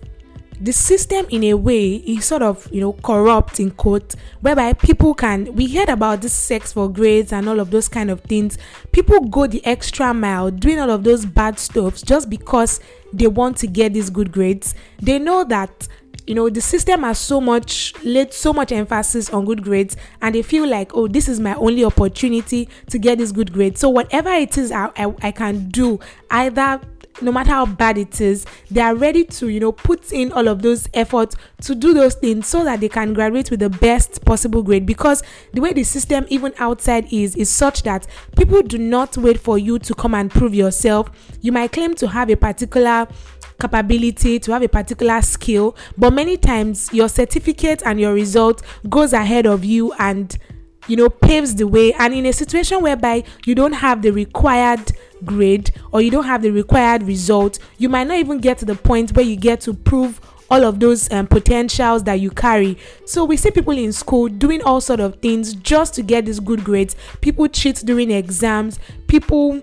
the 0.59 0.73
system 0.73 1.25
in 1.29 1.43
a 1.43 1.53
way 1.53 1.95
is 1.95 2.25
sort 2.25 2.41
of 2.41 2.67
you 2.71 2.81
know 2.81 2.93
corrupt 2.93 3.59
in 3.59 3.71
quote 3.71 4.15
whereby 4.41 4.73
people 4.73 5.13
can 5.13 5.53
we 5.55 5.67
heard 5.73 5.89
about 5.89 6.21
this 6.21 6.33
sex 6.33 6.73
for 6.73 6.89
grades 6.89 7.31
and 7.31 7.47
all 7.47 7.59
of 7.59 7.71
those 7.71 7.87
kind 7.87 8.09
of 8.09 8.21
things. 8.21 8.57
People 8.91 9.21
go 9.21 9.47
the 9.47 9.63
extra 9.65 10.13
mile 10.13 10.49
doing 10.51 10.79
all 10.79 10.89
of 10.89 11.03
those 11.03 11.25
bad 11.25 11.59
stuffs 11.59 12.01
just 12.01 12.29
because 12.29 12.79
they 13.13 13.27
want 13.27 13.57
to 13.57 13.67
get 13.67 13.93
these 13.93 14.09
good 14.09 14.31
grades. 14.31 14.75
They 15.01 15.19
know 15.19 15.43
that 15.45 15.87
you 16.25 16.35
know 16.35 16.49
the 16.49 16.61
system 16.61 17.03
has 17.03 17.17
so 17.17 17.39
much 17.39 17.93
laid 18.03 18.33
so 18.33 18.51
much 18.51 18.71
emphasis 18.71 19.29
on 19.29 19.45
good 19.45 19.63
grades 19.63 19.95
and 20.21 20.35
they 20.35 20.41
feel 20.41 20.67
like 20.67 20.93
oh 20.93 21.07
this 21.07 21.29
is 21.29 21.39
my 21.39 21.55
only 21.55 21.85
opportunity 21.85 22.67
to 22.89 22.99
get 22.99 23.17
this 23.17 23.31
good 23.31 23.53
grade 23.53 23.77
so 23.77 23.87
whatever 23.89 24.29
it 24.31 24.57
is 24.57 24.71
I, 24.71 24.91
I, 24.97 25.13
I 25.21 25.31
can 25.31 25.69
do 25.69 25.99
either 26.29 26.81
no 27.21 27.31
matter 27.31 27.51
how 27.51 27.65
bad 27.65 27.97
it 27.97 28.21
is, 28.21 28.45
they 28.69 28.81
are 28.81 28.95
ready 28.95 29.23
to, 29.23 29.49
you 29.49 29.59
know, 29.59 29.71
put 29.71 30.11
in 30.11 30.31
all 30.31 30.47
of 30.47 30.61
those 30.61 30.87
efforts 30.93 31.35
to 31.61 31.75
do 31.75 31.93
those 31.93 32.15
things 32.15 32.47
so 32.47 32.63
that 32.63 32.79
they 32.79 32.89
can 32.89 33.13
graduate 33.13 33.49
with 33.51 33.59
the 33.59 33.69
best 33.69 34.23
possible 34.25 34.63
grade. 34.63 34.85
Because 34.85 35.23
the 35.53 35.61
way 35.61 35.73
the 35.73 35.83
system, 35.83 36.25
even 36.29 36.53
outside, 36.59 37.11
is, 37.11 37.35
is 37.35 37.49
such 37.49 37.83
that 37.83 38.07
people 38.37 38.61
do 38.61 38.77
not 38.77 39.17
wait 39.17 39.39
for 39.39 39.57
you 39.57 39.79
to 39.79 39.93
come 39.93 40.13
and 40.13 40.29
prove 40.29 40.53
yourself. 40.53 41.09
You 41.41 41.51
might 41.51 41.71
claim 41.71 41.95
to 41.95 42.07
have 42.07 42.29
a 42.29 42.35
particular 42.35 43.07
capability 43.59 44.39
to 44.39 44.51
have 44.51 44.61
a 44.61 44.67
particular 44.67 45.19
skill 45.21 45.75
but 45.97 46.13
many 46.13 46.37
times 46.37 46.93
your 46.93 47.09
certificate 47.09 47.81
and 47.85 47.99
your 47.99 48.13
result 48.13 48.61
goes 48.87 49.13
ahead 49.13 49.47
of 49.47 49.65
you 49.65 49.91
and 49.93 50.37
you 50.87 50.95
know 50.95 51.09
paves 51.09 51.55
the 51.55 51.67
way 51.67 51.93
and 51.93 52.13
in 52.13 52.25
a 52.25 52.33
situation 52.33 52.81
whereby 52.81 53.23
you 53.45 53.55
don't 53.55 53.73
have 53.73 54.01
the 54.01 54.11
required 54.11 54.91
grade 55.25 55.71
or 55.91 56.01
you 56.01 56.11
don't 56.11 56.25
have 56.25 56.41
the 56.41 56.51
required 56.51 57.03
result, 57.03 57.59
you 57.77 57.89
might 57.89 58.07
not 58.07 58.17
even 58.17 58.39
get 58.39 58.57
to 58.59 58.65
the 58.65 58.75
point 58.75 59.15
where 59.15 59.25
you 59.25 59.35
get 59.35 59.61
to 59.61 59.73
prove 59.73 60.19
all 60.49 60.63
of 60.63 60.79
those 60.79 61.11
um, 61.11 61.27
potentials 61.27 62.03
that 62.03 62.15
you 62.15 62.29
carry. 62.29 62.77
So 63.05 63.25
we 63.25 63.35
see 63.37 63.51
people 63.51 63.77
in 63.77 63.91
school 63.91 64.27
doing 64.29 64.61
all 64.61 64.79
sort 64.79 64.99
of 64.99 65.19
things 65.21 65.53
just 65.53 65.93
to 65.95 66.03
get 66.03 66.25
these 66.25 66.39
good 66.39 66.63
grades. 66.63 66.95
People 67.21 67.47
cheat 67.47 67.77
during 67.85 68.11
exams. 68.11 68.79
People 69.07 69.61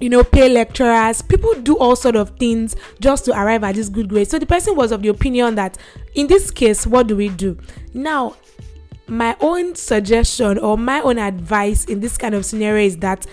you 0.00 0.10
know 0.10 0.24
pay 0.24 0.48
lecturers 0.48 1.22
people 1.22 1.54
do 1.62 1.78
all 1.78 1.94
sort 1.94 2.16
of 2.16 2.30
things 2.30 2.74
just 3.00 3.24
to 3.24 3.32
arrive 3.32 3.62
at 3.62 3.76
this 3.76 3.88
good 3.88 4.08
grade 4.08 4.28
so 4.28 4.40
the 4.40 4.44
person 4.44 4.74
was 4.74 4.90
of 4.90 5.02
the 5.02 5.08
opinion 5.08 5.54
that 5.54 5.78
in 6.16 6.26
this 6.26 6.50
case 6.50 6.84
what 6.84 7.06
do 7.06 7.14
we 7.14 7.28
do 7.28 7.56
now 7.94 8.34
my 9.06 9.36
own 9.40 9.74
suggestion 9.74 10.58
or 10.58 10.78
my 10.78 11.00
own 11.00 11.18
advice 11.18 11.84
in 11.84 12.00
this 12.00 12.16
kind 12.16 12.34
of 12.34 12.44
scenario 12.44 12.86
is 12.86 12.96
that 12.98 13.26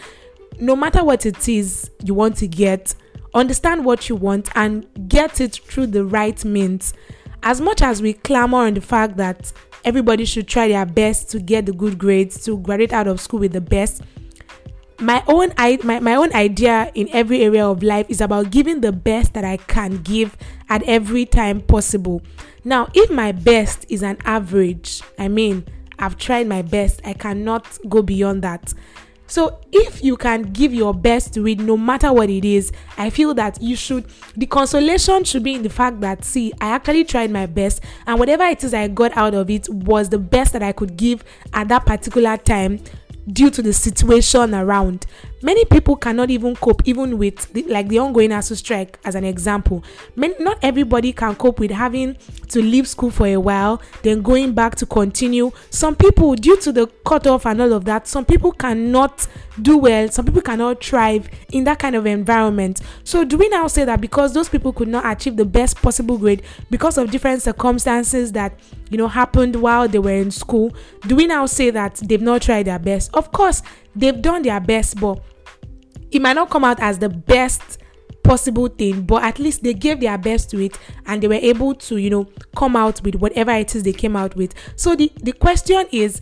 no 0.59 0.75
matter 0.75 1.03
what 1.03 1.25
it 1.25 1.47
is 1.47 1.89
you 2.03 2.13
want 2.13 2.35
to 2.37 2.47
get 2.47 2.93
understand 3.33 3.85
what 3.85 4.09
you 4.09 4.15
want 4.15 4.49
and 4.55 4.85
get 5.07 5.39
it 5.39 5.55
through 5.55 5.87
the 5.87 6.03
right 6.03 6.43
means. 6.43 6.93
As 7.43 7.61
much 7.61 7.81
as 7.81 8.01
we 8.01 8.13
clamor 8.13 8.59
on 8.59 8.73
the 8.73 8.81
fact 8.81 9.17
that 9.17 9.51
everybody 9.83 10.25
should 10.25 10.47
try 10.47 10.67
their 10.67 10.85
best 10.85 11.29
to 11.31 11.39
get 11.39 11.65
the 11.65 11.71
good 11.71 11.97
grades 11.97 12.43
to 12.45 12.57
graduate 12.59 12.93
out 12.93 13.07
of 13.07 13.19
school 13.19 13.39
with 13.39 13.53
the 13.53 13.61
best 13.61 14.03
my 15.01 15.23
own 15.27 15.51
I, 15.57 15.79
my, 15.83 15.99
my 15.99 16.15
own 16.15 16.33
idea 16.33 16.91
in 16.93 17.09
every 17.11 17.41
area 17.41 17.67
of 17.67 17.83
life 17.83 18.05
is 18.09 18.21
about 18.21 18.51
giving 18.51 18.81
the 18.81 18.91
best 18.91 19.33
that 19.33 19.43
I 19.43 19.57
can 19.57 19.97
give 20.03 20.37
at 20.69 20.83
every 20.83 21.25
time 21.25 21.61
possible. 21.61 22.21
Now, 22.63 22.89
if 22.93 23.09
my 23.09 23.31
best 23.31 23.85
is 23.89 24.03
an 24.03 24.17
average, 24.23 25.01
I 25.17 25.27
mean, 25.27 25.65
I've 25.97 26.17
tried 26.17 26.47
my 26.47 26.61
best, 26.61 27.01
I 27.03 27.13
cannot 27.13 27.77
go 27.89 28.01
beyond 28.01 28.43
that. 28.43 28.73
So, 29.25 29.61
if 29.71 30.03
you 30.03 30.17
can 30.17 30.41
give 30.51 30.73
your 30.73 30.93
best 30.93 31.33
to 31.35 31.47
it, 31.47 31.59
no 31.59 31.77
matter 31.77 32.11
what 32.11 32.29
it 32.29 32.43
is, 32.43 32.73
I 32.97 33.09
feel 33.09 33.33
that 33.35 33.61
you 33.61 33.77
should. 33.77 34.05
The 34.35 34.45
consolation 34.45 35.23
should 35.23 35.41
be 35.41 35.53
in 35.53 35.63
the 35.63 35.69
fact 35.69 36.01
that, 36.01 36.25
see, 36.25 36.51
I 36.59 36.71
actually 36.71 37.05
tried 37.05 37.31
my 37.31 37.45
best, 37.45 37.81
and 38.05 38.19
whatever 38.19 38.43
it 38.43 38.61
is 38.61 38.73
I 38.73 38.89
got 38.89 39.15
out 39.15 39.33
of 39.33 39.49
it 39.49 39.69
was 39.69 40.09
the 40.09 40.19
best 40.19 40.51
that 40.51 40.61
I 40.61 40.73
could 40.73 40.97
give 40.97 41.23
at 41.53 41.69
that 41.69 41.85
particular 41.85 42.35
time 42.35 42.81
due 43.31 43.49
to 43.49 43.61
the 43.61 43.73
situation 43.73 44.53
around. 44.53 45.05
Many 45.43 45.65
people 45.65 45.95
cannot 45.95 46.29
even 46.29 46.55
cope, 46.55 46.81
even 46.85 47.17
with 47.17 47.51
the, 47.53 47.63
like 47.63 47.87
the 47.87 47.97
ongoing 47.97 48.29
ASUU 48.29 48.55
strike, 48.55 48.99
as 49.03 49.15
an 49.15 49.23
example. 49.23 49.83
Many, 50.15 50.35
not 50.39 50.59
everybody 50.61 51.11
can 51.13 51.35
cope 51.35 51.59
with 51.59 51.71
having 51.71 52.15
to 52.49 52.61
leave 52.61 52.87
school 52.87 53.09
for 53.09 53.25
a 53.25 53.37
while, 53.37 53.81
then 54.03 54.21
going 54.21 54.53
back 54.53 54.75
to 54.75 54.85
continue. 54.85 55.51
Some 55.69 55.95
people, 55.95 56.35
due 56.35 56.57
to 56.57 56.71
the 56.71 56.87
cutoff 57.05 57.45
and 57.45 57.61
all 57.61 57.73
of 57.73 57.85
that, 57.85 58.07
some 58.07 58.25
people 58.25 58.51
cannot 58.51 59.27
do 59.61 59.77
well. 59.77 60.09
Some 60.09 60.25
people 60.25 60.41
cannot 60.41 60.83
thrive 60.83 61.29
in 61.51 61.63
that 61.63 61.79
kind 61.79 61.95
of 61.95 62.05
environment. 62.05 62.81
So, 63.03 63.23
do 63.23 63.37
we 63.37 63.49
now 63.49 63.67
say 63.67 63.83
that 63.85 63.99
because 63.99 64.33
those 64.33 64.49
people 64.49 64.73
could 64.73 64.87
not 64.87 65.05
achieve 65.05 65.37
the 65.37 65.45
best 65.45 65.81
possible 65.81 66.17
grade 66.17 66.43
because 66.69 66.97
of 66.97 67.09
different 67.09 67.41
circumstances 67.41 68.31
that 68.33 68.57
you 68.89 68.97
know 68.97 69.07
happened 69.07 69.55
while 69.55 69.87
they 69.87 69.99
were 69.99 70.11
in 70.11 70.31
school, 70.31 70.73
do 71.07 71.15
we 71.15 71.25
now 71.25 71.45
say 71.45 71.69
that 71.71 71.95
they've 71.95 72.21
not 72.21 72.41
tried 72.43 72.67
their 72.67 72.79
best? 72.79 73.09
Of 73.13 73.31
course, 73.31 73.63
they've 73.95 74.21
done 74.21 74.43
their 74.43 74.59
best, 74.59 74.99
but 74.99 75.19
it 76.11 76.21
might 76.21 76.33
not 76.33 76.49
come 76.49 76.63
out 76.63 76.79
as 76.79 76.99
the 76.99 77.09
best 77.09 77.79
possible 78.23 78.67
thing, 78.67 79.01
but 79.01 79.23
at 79.23 79.39
least 79.39 79.63
they 79.63 79.73
gave 79.73 79.99
their 79.99 80.17
best 80.17 80.49
to 80.51 80.59
it 80.63 80.77
and 81.05 81.21
they 81.21 81.27
were 81.27 81.33
able 81.35 81.73
to, 81.73 81.97
you 81.97 82.09
know, 82.09 82.25
come 82.55 82.75
out 82.75 83.01
with 83.03 83.15
whatever 83.15 83.51
it 83.51 83.75
is 83.75 83.83
they 83.83 83.93
came 83.93 84.15
out 84.15 84.35
with. 84.35 84.53
So 84.75 84.95
the, 84.95 85.11
the 85.23 85.33
question 85.33 85.85
is 85.91 86.21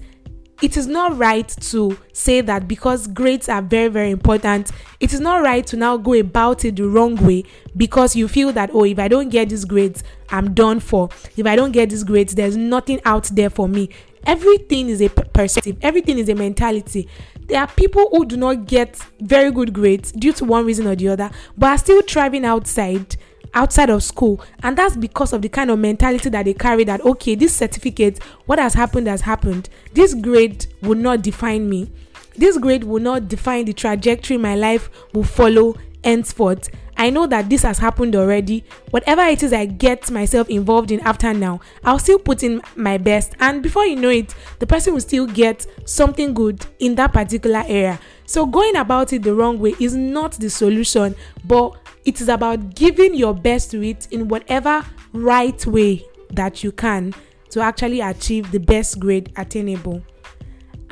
it 0.62 0.76
is 0.76 0.88
not 0.88 1.18
right 1.18 1.48
to 1.48 1.98
say 2.12 2.42
that 2.42 2.68
because 2.68 3.08
grades 3.08 3.48
are 3.48 3.62
very 3.62 3.88
very 3.88 4.12
important 4.12 4.72
it 5.00 5.14
is 5.14 5.20
not 5.20 5.42
right 5.42 5.66
to 5.66 5.78
now 5.78 5.96
go 5.96 6.14
about 6.14 6.66
it 6.66 6.76
the 6.76 6.88
wrong 6.88 7.16
way 7.26 7.44
because 7.78 8.16
you 8.16 8.28
feel 8.28 8.52
that 8.52 8.70
oh 8.74 8.84
if 8.84 9.00
i 9.00 9.08
don't 9.08 9.30
get 9.30 9.50
these 9.50 9.64
grades 9.64 10.04
i'm 10.32 10.54
done 10.54 10.80
for 10.80 11.10
if 11.38 11.46
i 11.46 11.56
don't 11.56 11.72
get 11.72 11.90
these 11.90 12.04
grades 12.04 12.36
there's 12.36 12.58
nothing 12.58 13.00
out 13.06 13.24
there 13.34 13.50
for 13.50 13.70
me 13.70 13.90
everything 14.26 14.90
is 14.90 15.02
a 15.02 15.10
perspective. 15.10 15.78
Everything 15.82 16.18
is 16.18 16.30
a 16.30 16.36
mentality. 16.36 17.08
There 17.48 17.60
are 17.60 17.68
people 17.68 18.10
who 18.12 18.26
do 18.26 18.38
not 18.38 18.68
get 18.68 18.96
very 19.20 19.52
good 19.52 19.74
grades 19.74 20.12
due 20.12 20.34
to 20.34 20.46
one 20.46 20.66
reason 20.66 20.86
or 20.88 20.96
the 20.96 21.08
other 21.08 21.32
but 21.58 21.68
are 21.68 21.78
still 21.78 22.02
thriving 22.04 22.46
outside 22.46 23.18
outside 23.54 23.90
of 23.90 24.04
school. 24.04 24.40
And 24.62 24.78
that's 24.78 24.96
because 24.96 25.34
of 25.34 25.42
the 25.42 25.50
kind 25.50 25.72
of 25.72 25.80
mentality 25.80 26.30
that 26.30 26.46
they 26.46 26.54
carry 26.54 26.84
that 26.84 27.02
okay 27.02 27.36
this 27.36 27.56
certificate 27.56 28.24
what 28.46 28.60
has 28.60 28.74
happened 28.74 29.08
has 29.08 29.22
happened. 29.22 29.70
This 29.94 30.14
grade 30.14 30.68
will 30.82 30.96
not 30.96 31.22
define 31.22 31.70
me. 31.70 31.92
This 32.36 32.58
grade 32.58 32.84
will 32.84 33.02
not 33.02 33.28
define 33.28 33.66
the 33.66 33.74
trajectory 33.74 34.38
my 34.38 34.56
life 34.56 34.90
will 35.14 35.24
follow 35.24 35.76
henceforth 36.04 36.70
I 37.00 37.12
know 37.12 37.28
that 37.28 37.50
this 37.50 37.62
has 37.62 37.78
happened 37.78 38.14
already. 38.14 38.66
Whatever 38.90 39.22
it 39.22 39.42
is 39.42 39.54
I 39.54 39.66
get 39.66 40.12
myself 40.12 40.50
involved 40.50 40.92
in 40.92 41.00
after 41.00 41.34
now, 41.34 41.62
I'll 41.86 41.98
still 41.98 42.20
put 42.20 42.44
in 42.44 42.62
my 42.76 42.98
best. 42.98 43.36
And 43.40 43.64
before 43.64 43.86
you 43.86 43.96
know 43.96 44.10
it, 44.10 44.36
the 44.60 44.68
person 44.68 44.94
will 44.94 45.00
still 45.00 45.26
get 45.26 45.66
something 45.86 46.34
good 46.34 46.66
in 46.80 46.96
that 46.96 47.14
particular 47.14 47.64
area. 47.66 48.02
So 48.26 48.46
going 48.46 48.76
about 48.76 49.14
it 49.14 49.24
the 49.24 49.34
wrong 49.34 49.60
way 49.60 49.76
is 49.80 49.96
not 49.96 50.34
the 50.34 50.50
solution, 50.50 51.16
but 51.46 51.78
it 52.04 52.20
is 52.20 52.28
about 52.28 52.76
giving 52.76 53.16
your 53.16 53.34
best 53.34 53.72
to 53.72 53.82
it 53.82 54.10
in 54.12 54.28
whatever 54.28 54.86
right 55.14 55.66
way 55.66 56.06
that 56.32 56.66
you 56.66 56.74
can 56.74 57.14
to 57.52 57.62
actually 57.62 58.02
achieve 58.02 58.52
the 58.52 58.60
best 58.60 59.00
grade 59.00 59.32
attainable. 59.38 60.04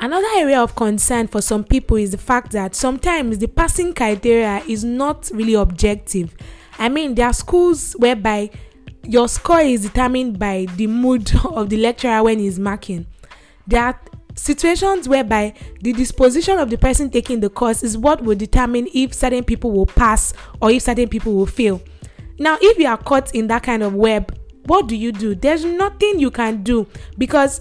Another 0.00 0.28
area 0.36 0.60
of 0.62 0.76
concern 0.76 1.26
for 1.26 1.42
some 1.42 1.64
people 1.64 1.96
is 1.96 2.12
the 2.12 2.18
fact 2.18 2.52
that 2.52 2.76
sometimes 2.76 3.38
the 3.38 3.48
passing 3.48 3.92
criteria 3.92 4.62
is 4.68 4.84
not 4.84 5.28
really 5.34 5.54
objective. 5.54 6.36
I 6.78 6.88
mean, 6.88 7.16
there 7.16 7.26
are 7.26 7.32
schools 7.32 7.94
whereby 7.94 8.50
your 9.02 9.28
score 9.28 9.60
is 9.60 9.82
determined 9.82 10.38
by 10.38 10.66
the 10.76 10.86
mood 10.86 11.32
of 11.44 11.68
the 11.68 11.78
lecturer 11.78 12.22
when 12.22 12.38
he's 12.38 12.60
marking. 12.60 13.06
There 13.66 13.82
are 13.82 14.00
situations 14.36 15.08
whereby 15.08 15.54
the 15.80 15.92
disposition 15.92 16.58
of 16.58 16.70
the 16.70 16.78
person 16.78 17.10
taking 17.10 17.40
the 17.40 17.50
course 17.50 17.82
is 17.82 17.98
what 17.98 18.22
will 18.22 18.36
determine 18.36 18.86
if 18.94 19.12
certain 19.12 19.42
people 19.42 19.72
will 19.72 19.86
pass 19.86 20.32
or 20.62 20.70
if 20.70 20.82
certain 20.82 21.08
people 21.08 21.34
will 21.34 21.46
fail. 21.46 21.82
Now, 22.38 22.56
if 22.60 22.78
you 22.78 22.86
are 22.86 22.98
caught 22.98 23.34
in 23.34 23.48
that 23.48 23.64
kind 23.64 23.82
of 23.82 23.94
web, 23.94 24.38
what 24.66 24.86
do 24.86 24.94
you 24.94 25.10
do? 25.10 25.34
There's 25.34 25.64
nothing 25.64 26.20
you 26.20 26.30
can 26.30 26.62
do 26.62 26.86
because 27.16 27.60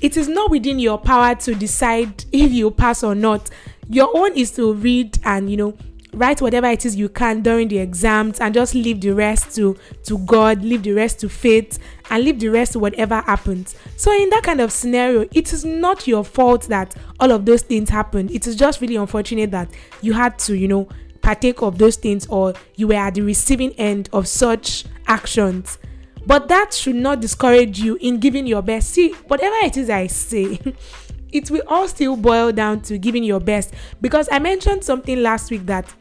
it 0.00 0.16
is 0.16 0.28
not 0.28 0.50
within 0.50 0.78
your 0.78 0.98
power 0.98 1.34
to 1.34 1.54
decide 1.54 2.24
if 2.32 2.52
you 2.52 2.70
pass 2.70 3.02
or 3.02 3.14
not. 3.14 3.50
Your 3.88 4.10
own 4.16 4.34
is 4.34 4.52
to 4.52 4.74
read 4.74 5.18
and 5.24 5.50
you 5.50 5.56
know 5.56 5.76
write 6.12 6.42
whatever 6.42 6.66
it 6.66 6.84
is 6.84 6.96
you 6.96 7.08
can 7.08 7.40
during 7.40 7.68
the 7.68 7.78
exams 7.78 8.40
and 8.40 8.52
just 8.52 8.74
leave 8.74 9.00
the 9.00 9.10
rest 9.10 9.54
to 9.54 9.76
to 10.04 10.18
God, 10.18 10.62
leave 10.62 10.82
the 10.82 10.92
rest 10.92 11.20
to 11.20 11.28
fate 11.28 11.78
and 12.10 12.24
leave 12.24 12.40
the 12.40 12.48
rest 12.48 12.72
to 12.72 12.78
whatever 12.78 13.20
happens. 13.22 13.76
So 13.96 14.12
in 14.12 14.30
that 14.30 14.42
kind 14.42 14.60
of 14.60 14.72
scenario, 14.72 15.28
it 15.32 15.52
is 15.52 15.64
not 15.64 16.06
your 16.06 16.24
fault 16.24 16.62
that 16.62 16.96
all 17.20 17.30
of 17.30 17.46
those 17.46 17.62
things 17.62 17.88
happened. 17.88 18.30
It 18.30 18.46
is 18.46 18.56
just 18.56 18.80
really 18.80 18.96
unfortunate 18.96 19.50
that 19.52 19.70
you 20.02 20.12
had 20.12 20.38
to, 20.40 20.56
you 20.56 20.68
know, 20.68 20.88
partake 21.22 21.62
of 21.62 21.78
those 21.78 21.96
things 21.96 22.26
or 22.26 22.54
you 22.76 22.88
were 22.88 22.94
at 22.94 23.14
the 23.14 23.22
receiving 23.22 23.72
end 23.72 24.08
of 24.12 24.26
such 24.26 24.84
actions. 25.06 25.78
But 26.26 26.48
that 26.48 26.72
should 26.74 26.96
not 26.96 27.20
discourage 27.20 27.80
you 27.80 27.96
in 28.00 28.18
giving 28.18 28.46
your 28.46 28.62
best. 28.62 28.90
See, 28.90 29.12
whatever 29.26 29.56
it 29.62 29.76
is 29.76 29.90
I 29.90 30.06
say, 30.06 30.58
it 31.32 31.50
will 31.50 31.62
all 31.66 31.88
still 31.88 32.16
boil 32.16 32.52
down 32.52 32.82
to 32.82 32.98
giving 32.98 33.24
your 33.24 33.40
best. 33.40 33.74
Because 34.00 34.28
I 34.30 34.38
mentioned 34.38 34.84
something 34.84 35.22
last 35.22 35.50
week 35.50 35.66
that 35.66 35.92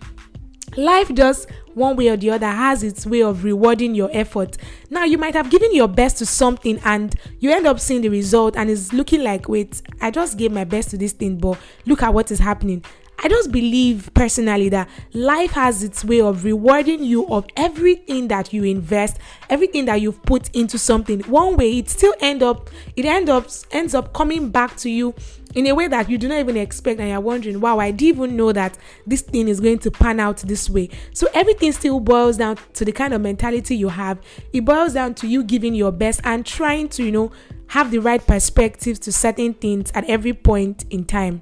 life 0.78 1.14
just 1.14 1.50
one 1.74 1.96
way 1.96 2.10
or 2.10 2.18
the 2.18 2.30
other 2.30 2.48
has 2.48 2.84
its 2.84 3.06
way 3.06 3.22
of 3.22 3.44
rewarding 3.44 3.96
your 3.96 4.10
effort. 4.12 4.58
Now, 4.90 5.04
you 5.06 5.18
might 5.18 5.34
have 5.34 5.50
given 5.50 5.74
your 5.74 5.88
best 5.88 6.18
to 6.18 6.26
something 6.26 6.80
and 6.84 7.16
you 7.40 7.52
end 7.52 7.66
up 7.66 7.80
seeing 7.80 8.02
the 8.02 8.10
result 8.10 8.56
and 8.58 8.70
it's 8.70 8.92
looking 8.92 9.24
like, 9.24 9.48
wait, 9.48 9.82
I 10.02 10.12
just 10.12 10.38
gave 10.38 10.52
my 10.52 10.64
best 10.66 10.90
to 10.92 10.98
this 10.98 11.14
thing, 11.14 11.38
but 11.38 11.58
look 11.86 12.04
at 12.04 12.14
what 12.14 12.32
is 12.32 12.40
happening. 12.40 12.84
I 13.22 13.28
just 13.28 13.52
believe 13.52 14.10
personally 14.14 14.70
that 14.70 14.88
life 15.12 15.52
has 15.52 15.84
its 15.84 16.06
way 16.06 16.22
of 16.22 16.46
rewarding 16.46 17.04
you 17.04 17.28
of 17.28 17.46
everything 17.58 18.30
that 18.30 18.54
you 18.54 18.64
invest, 18.64 19.18
everything 19.50 19.86
that 19.86 20.00
you've 20.00 20.22
put 20.24 20.50
into 20.56 20.78
something. 20.78 21.20
One 21.22 21.58
way 21.58 21.80
it 21.80 21.90
still 21.90 22.14
end 22.22 22.42
up 22.42 22.70
it 22.96 23.04
end 23.04 23.30
up 23.30 23.50
ends 23.72 23.94
up 23.94 24.14
coming 24.14 24.50
back 24.52 24.78
to 24.78 24.90
you 24.90 25.14
in 25.54 25.68
a 25.68 25.76
way 25.76 25.90
that 25.90 26.10
you 26.10 26.18
do 26.18 26.30
not 26.30 26.40
even 26.40 26.56
expect 26.56 27.02
and 27.02 27.10
you're 27.10 27.20
wondering, 27.20 27.60
wow, 27.60 27.80
I 27.80 27.92
didn't 27.92 28.24
even 28.24 28.38
know 28.38 28.54
that 28.54 28.78
this 29.06 29.22
thing 29.22 29.50
is 29.50 29.60
going 29.60 29.80
to 29.80 29.92
pan 29.92 30.22
out 30.22 30.38
this 30.38 30.70
way. 30.70 30.90
So 31.14 31.28
everything 31.34 31.74
still 31.74 32.00
boils 32.00 32.38
down 32.38 32.58
to 32.76 32.86
the 32.86 32.94
kind 32.94 33.14
of 33.14 33.20
mentality 33.22 33.76
you 33.76 33.90
have. 33.90 34.20
It 34.54 34.64
boils 34.64 34.94
down 34.94 35.16
to 35.16 35.28
you 35.28 35.44
giving 35.44 35.76
your 35.76 35.92
best 35.92 36.22
and 36.24 36.46
trying 36.46 36.88
to, 36.90 37.04
you 37.04 37.12
know, 37.12 37.32
have 37.68 37.92
the 37.92 38.00
right 38.00 38.26
perspectives 38.26 39.00
to 39.00 39.12
certain 39.12 39.56
things 39.56 39.92
at 39.94 40.10
every 40.10 40.34
point 40.34 40.86
in 40.90 41.04
time. 41.04 41.42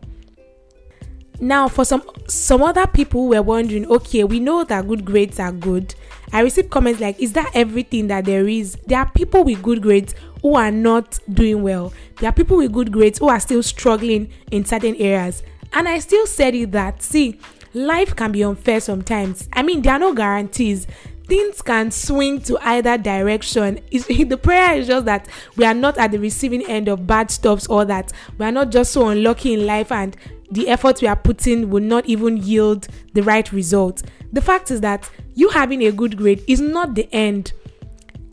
Now, 1.40 1.68
for 1.68 1.86
some 1.86 2.04
some 2.28 2.64
other 2.64 2.88
people 2.88 3.28
were 3.28 3.42
wondering, 3.42 3.86
okay, 3.88 4.24
we 4.24 4.40
know 4.40 4.64
that 4.64 4.88
good 4.88 5.06
grades 5.06 5.40
are 5.40 5.52
good. 5.52 5.94
I 6.34 6.42
received 6.42 6.70
comments 6.72 7.00
like, 7.00 7.20
is 7.20 7.34
that 7.34 7.52
everything 7.54 8.08
that 8.08 8.26
there 8.26 8.48
is? 8.48 8.76
There 8.88 9.00
are 9.00 9.10
people 9.12 9.44
with 9.44 9.62
good 9.62 9.82
grades 9.82 10.14
who 10.42 10.56
are 10.56 10.72
not 10.72 11.20
doing 11.32 11.64
well. 11.64 11.94
There 12.20 12.30
are 12.30 12.34
people 12.34 12.58
with 12.58 12.72
good 12.72 12.92
grades 12.92 13.20
who 13.20 13.30
are 13.30 13.40
still 13.40 13.64
struggling 13.64 14.30
in 14.52 14.66
certain 14.66 14.96
areas. 14.96 15.44
And 15.74 15.88
I 15.88 16.00
still 16.00 16.26
said 16.26 16.56
it 16.56 16.72
that 16.72 17.02
see, 17.02 17.40
life 17.74 18.16
can 18.16 18.32
be 18.32 18.44
unfair 18.44 18.80
sometimes. 18.80 19.48
I 19.54 19.64
mean, 19.64 19.84
there 19.84 19.94
are 19.94 20.00
no 20.00 20.14
guarantees. 20.14 20.88
things 21.28 21.62
can 21.62 21.92
swing 21.92 22.42
to 22.42 22.58
either 22.62 22.98
direction. 22.98 23.80
It's, 23.92 24.08
the 24.30 24.38
prayer 24.38 24.76
is 24.76 24.88
just 24.88 25.06
that 25.06 25.28
we 25.56 25.66
are 25.66 25.74
not 25.74 25.98
at 25.98 26.12
the 26.12 26.20
receiving 26.20 26.66
end 26.68 26.88
of 26.88 27.06
bad 27.06 27.30
stuffs 27.30 27.68
or 27.68 27.86
that 27.86 28.12
we 28.38 28.46
are 28.46 28.52
not 28.52 28.72
just 28.72 28.94
so 28.94 29.10
unlucky 29.10 29.54
in 29.54 29.66
life 29.66 29.92
and 29.92 30.16
the 30.50 30.68
effort 30.68 31.02
we 31.02 31.08
are 31.08 31.16
putting 31.16 31.70
will 31.70 31.84
not 31.84 32.06
even 32.06 32.38
yield 32.38 32.88
the 33.14 33.24
right 33.24 33.52
result. 33.52 34.04
The 34.32 34.42
fact 34.42 34.72
is 34.72 34.82
that 34.82 35.10
you 35.36 35.50
having 35.50 35.84
a 35.84 35.92
good 35.92 36.18
grade 36.18 36.44
is 36.48 36.62
not 36.62 36.96
the 36.96 37.08
end. 37.14 37.54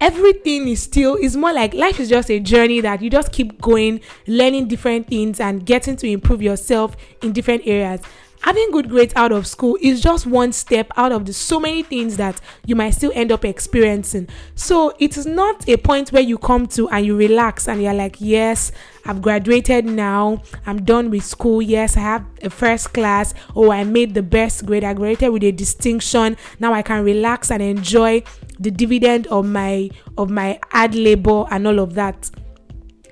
Everything 0.00 0.68
is 0.68 0.82
still 0.82 1.16
is 1.16 1.36
more 1.36 1.52
like 1.52 1.72
life 1.72 1.98
is 2.00 2.08
just 2.08 2.30
a 2.30 2.40
journey 2.40 2.80
that 2.80 3.00
you 3.00 3.10
just 3.10 3.32
keep 3.32 3.60
going, 3.60 4.00
learning 4.26 4.68
different 4.68 5.08
things 5.08 5.40
and 5.40 5.64
getting 5.64 5.96
to 5.96 6.06
improve 6.06 6.42
yourself 6.42 6.96
in 7.22 7.32
different 7.32 7.62
areas 7.66 8.00
having 8.44 8.70
good 8.70 8.90
grades 8.90 9.14
out 9.16 9.32
of 9.32 9.46
school 9.46 9.78
is 9.80 10.02
just 10.02 10.26
one 10.26 10.52
step 10.52 10.92
out 10.98 11.12
of 11.12 11.24
the 11.24 11.32
so 11.32 11.58
many 11.58 11.82
things 11.82 12.18
that 12.18 12.38
you 12.66 12.76
might 12.76 12.90
still 12.90 13.10
end 13.14 13.32
up 13.32 13.42
experiencing. 13.42 14.28
So 14.54 14.94
it 14.98 15.16
is 15.16 15.24
not 15.24 15.66
a 15.66 15.78
point 15.78 16.12
where 16.12 16.22
you 16.22 16.36
come 16.36 16.66
to 16.68 16.86
and 16.90 17.06
you 17.06 17.16
relax 17.16 17.66
and 17.68 17.82
you're 17.82 17.94
like, 17.94 18.16
yes, 18.18 18.70
I've 19.06 19.20
graduated 19.20 19.84
now. 19.84 20.42
I'm 20.66 20.84
done 20.84 21.10
with 21.10 21.24
school. 21.24 21.60
Yes, 21.60 21.96
I 21.96 22.00
have 22.00 22.24
a 22.42 22.50
first 22.50 22.92
class. 22.92 23.34
Oh, 23.54 23.70
I 23.70 23.84
made 23.84 24.14
the 24.14 24.22
best 24.22 24.66
grade. 24.66 24.84
I 24.84 24.94
graduated 24.94 25.32
with 25.32 25.44
a 25.44 25.52
distinction. 25.52 26.36
Now 26.58 26.72
I 26.72 26.82
can 26.82 27.04
relax 27.04 27.50
and 27.50 27.62
enjoy 27.62 28.22
the 28.58 28.70
dividend 28.70 29.26
of 29.28 29.46
my 29.46 29.90
of 30.16 30.30
my 30.30 30.58
hard 30.70 30.94
labor 30.94 31.44
and 31.50 31.66
all 31.66 31.78
of 31.80 31.94
that 31.94 32.30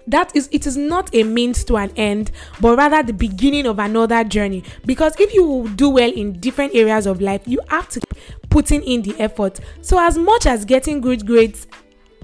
that 0.07 0.35
is 0.35 0.49
it 0.53 0.67
is 0.67 0.77
not 0.77 1.13
a 1.15 1.23
means 1.23 1.65
to 1.65 1.77
an 1.77 1.91
end 1.97 2.31
but 2.61 2.77
rather 2.77 3.03
the 3.03 3.13
beginning 3.13 3.67
of 3.67 3.79
another 3.79 4.25
journey 4.25 4.65
because 4.85 5.19
if 5.19 5.33
you 5.33 5.71
do 5.77 5.89
well 5.89 6.11
in 6.13 6.33
different 6.41 6.75
areas 6.75 7.07
of 7.07 7.21
life 7.21 7.43
you 7.47 7.61
have 7.69 7.89
to 7.89 8.01
keep 8.01 8.51
putting 8.51 8.83
in 8.83 9.03
the 9.03 9.19
effort 9.21 9.61
so 9.81 9.99
as 10.01 10.19
much 10.19 10.47
as 10.47 10.65
getting 10.65 11.01
good 11.01 11.27
grades 11.27 11.67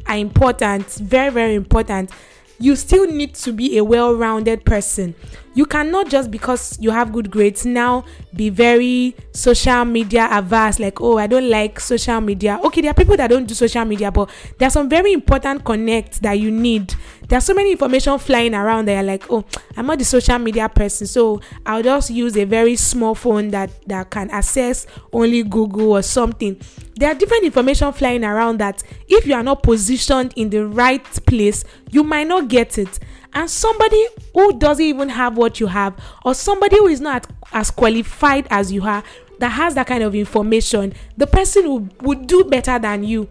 are 0.06 0.16
important 0.16 0.86
very 0.94 1.30
very 1.30 1.54
important 1.54 2.10
you 2.58 2.76
still 2.76 3.06
need 3.06 3.34
to 3.34 3.52
be 3.52 3.78
a 3.78 3.84
well-rounded 3.84 4.64
person 4.64 5.14
you 5.54 5.66
cannot 5.66 6.08
just 6.08 6.30
because 6.30 6.78
you 6.80 6.90
have 6.90 7.12
good 7.12 7.30
grades 7.30 7.66
now 7.66 8.04
be 8.34 8.50
very 8.50 9.16
social 9.32 9.84
media 9.84 10.28
averse 10.30 10.78
like 10.78 11.00
oh 11.00 11.18
i 11.18 11.26
don't 11.26 11.48
like 11.50 11.80
social 11.80 12.20
media. 12.20 12.60
Okay 12.64 12.80
there 12.80 12.90
are 12.90 12.94
people 12.94 13.16
that 13.16 13.28
don't 13.28 13.46
do 13.46 13.54
social 13.54 13.84
media 13.84 14.10
but 14.10 14.30
there 14.58 14.68
are 14.68 14.70
some 14.70 14.88
very 14.88 15.12
important 15.12 15.64
connects 15.64 16.18
that 16.20 16.34
you 16.34 16.50
need. 16.50 16.94
There's 17.28 17.44
so 17.44 17.54
many 17.54 17.72
information 17.72 18.18
flying 18.18 18.54
around 18.54 18.86
that 18.86 18.94
you're 18.94 19.02
like 19.02 19.24
oh 19.30 19.44
i'm 19.76 19.86
not 19.86 19.98
the 19.98 20.04
social 20.04 20.38
media 20.38 20.68
person. 20.68 21.06
So 21.06 21.40
i'll 21.66 21.82
just 21.82 22.10
use 22.10 22.36
a 22.36 22.44
very 22.44 22.76
small 22.76 23.14
phone 23.14 23.48
that 23.48 23.70
that 23.88 24.10
can 24.10 24.30
access 24.30 24.86
only 25.12 25.42
google 25.42 25.92
or 25.92 26.02
something. 26.02 26.60
There 26.96 27.10
are 27.10 27.14
different 27.14 27.44
information 27.44 27.92
flying 27.92 28.24
around 28.24 28.58
that 28.58 28.82
if 29.08 29.26
you 29.26 29.34
are 29.34 29.42
not 29.42 29.62
positioned 29.62 30.32
in 30.36 30.50
the 30.50 30.66
right 30.66 31.04
place 31.26 31.64
you 31.90 32.02
might 32.04 32.26
not 32.26 32.48
get 32.48 32.78
it 32.78 32.98
and 33.34 33.50
somebody 33.50 34.06
who 34.34 34.58
doesn't 34.58 34.84
even 34.84 35.08
have 35.08 35.36
what 35.36 35.60
you 35.60 35.66
have 35.66 35.98
or 36.24 36.34
somebody 36.34 36.76
who 36.78 36.86
is 36.86 37.00
not 37.00 37.26
as 37.52 37.70
qualified 37.70 38.46
as 38.50 38.72
you 38.72 38.84
are 38.84 39.02
that 39.38 39.50
has 39.50 39.74
that 39.74 39.86
kind 39.86 40.02
of 40.02 40.14
information 40.14 40.92
the 41.16 41.26
person 41.26 41.64
who 41.64 41.88
would 42.02 42.26
do 42.26 42.44
better 42.44 42.78
than 42.78 43.04
you. 43.04 43.28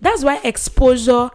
That's 0.00 0.24
why 0.24 0.40
exposure 0.44 1.30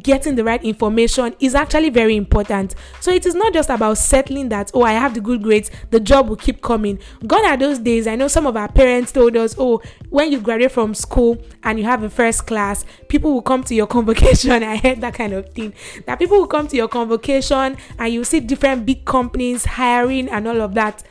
getting 0.00 0.34
the 0.34 0.44
right 0.44 0.62
information 0.64 1.34
is 1.40 1.54
actually 1.54 1.90
very 1.90 2.16
important. 2.16 2.74
So 3.00 3.10
it 3.10 3.26
is 3.26 3.34
not 3.34 3.52
just 3.52 3.70
about 3.70 3.98
settling 3.98 4.48
that, 4.50 4.70
oh, 4.74 4.82
I 4.82 4.92
have 4.92 5.14
the 5.14 5.20
good 5.20 5.42
grades, 5.42 5.70
the 5.90 6.00
job 6.00 6.28
will 6.28 6.36
keep 6.36 6.62
coming. 6.62 6.98
Gone 7.26 7.44
are 7.44 7.56
those 7.56 7.78
days. 7.78 8.06
I 8.06 8.16
know 8.16 8.28
some 8.28 8.46
of 8.46 8.56
our 8.56 8.70
parents 8.70 9.12
told 9.12 9.36
us, 9.36 9.54
oh, 9.58 9.82
when 10.10 10.32
you 10.32 10.40
graduate 10.40 10.72
from 10.72 10.94
school 10.94 11.38
and 11.62 11.78
you 11.78 11.84
have 11.84 12.02
a 12.02 12.10
first 12.10 12.46
class, 12.46 12.84
people 13.08 13.32
will 13.32 13.42
come 13.42 13.62
to 13.64 13.74
your 13.74 13.86
convocation. 13.98 14.62
I 14.62 14.76
heard 14.76 15.00
that 15.00 15.14
kind 15.14 15.32
of 15.32 15.48
thing. 15.50 15.72
That 16.06 16.18
people 16.18 16.38
will 16.38 16.46
come 16.46 16.68
to 16.68 16.76
your 16.76 16.88
convocation 16.88 17.76
and 17.98 18.12
you 18.12 18.24
see 18.24 18.40
different 18.40 18.86
big 18.86 19.04
companies 19.04 19.64
hiring 19.64 20.28
and 20.28 20.46
all 20.46 20.60
of 20.60 20.74
that. 20.74 21.02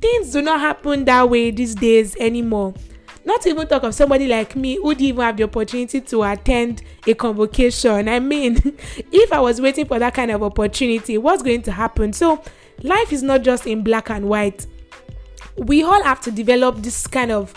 Things 0.00 0.32
do 0.32 0.42
not 0.42 0.60
happen 0.60 1.04
that 1.06 1.28
way 1.28 1.50
these 1.50 1.74
days 1.74 2.14
anymore. 2.16 2.74
Not 3.28 3.46
even 3.46 3.68
talk 3.68 3.82
of 3.82 3.94
somebody 3.94 4.26
like 4.26 4.56
me 4.56 4.76
who 4.76 4.94
didn't 4.94 5.02
even 5.08 5.20
have 5.20 5.36
the 5.36 5.42
opportunity 5.42 6.00
to 6.00 6.22
attend 6.22 6.80
a 7.06 7.12
convocation. 7.12 8.08
I 8.08 8.20
mean, 8.20 8.56
if 9.12 9.34
I 9.34 9.38
was 9.38 9.60
waiting 9.60 9.84
for 9.84 9.98
that 9.98 10.14
kind 10.14 10.30
of 10.30 10.42
opportunity, 10.42 11.18
what's 11.18 11.42
going 11.42 11.60
to 11.64 11.72
happen? 11.72 12.14
So, 12.14 12.42
life 12.82 13.12
is 13.12 13.22
not 13.22 13.42
just 13.42 13.66
in 13.66 13.82
black 13.82 14.08
and 14.08 14.30
white. 14.30 14.66
We 15.58 15.82
all 15.82 16.02
have 16.02 16.22
to 16.22 16.30
develop 16.30 16.76
this 16.78 17.06
kind 17.06 17.30
of 17.30 17.52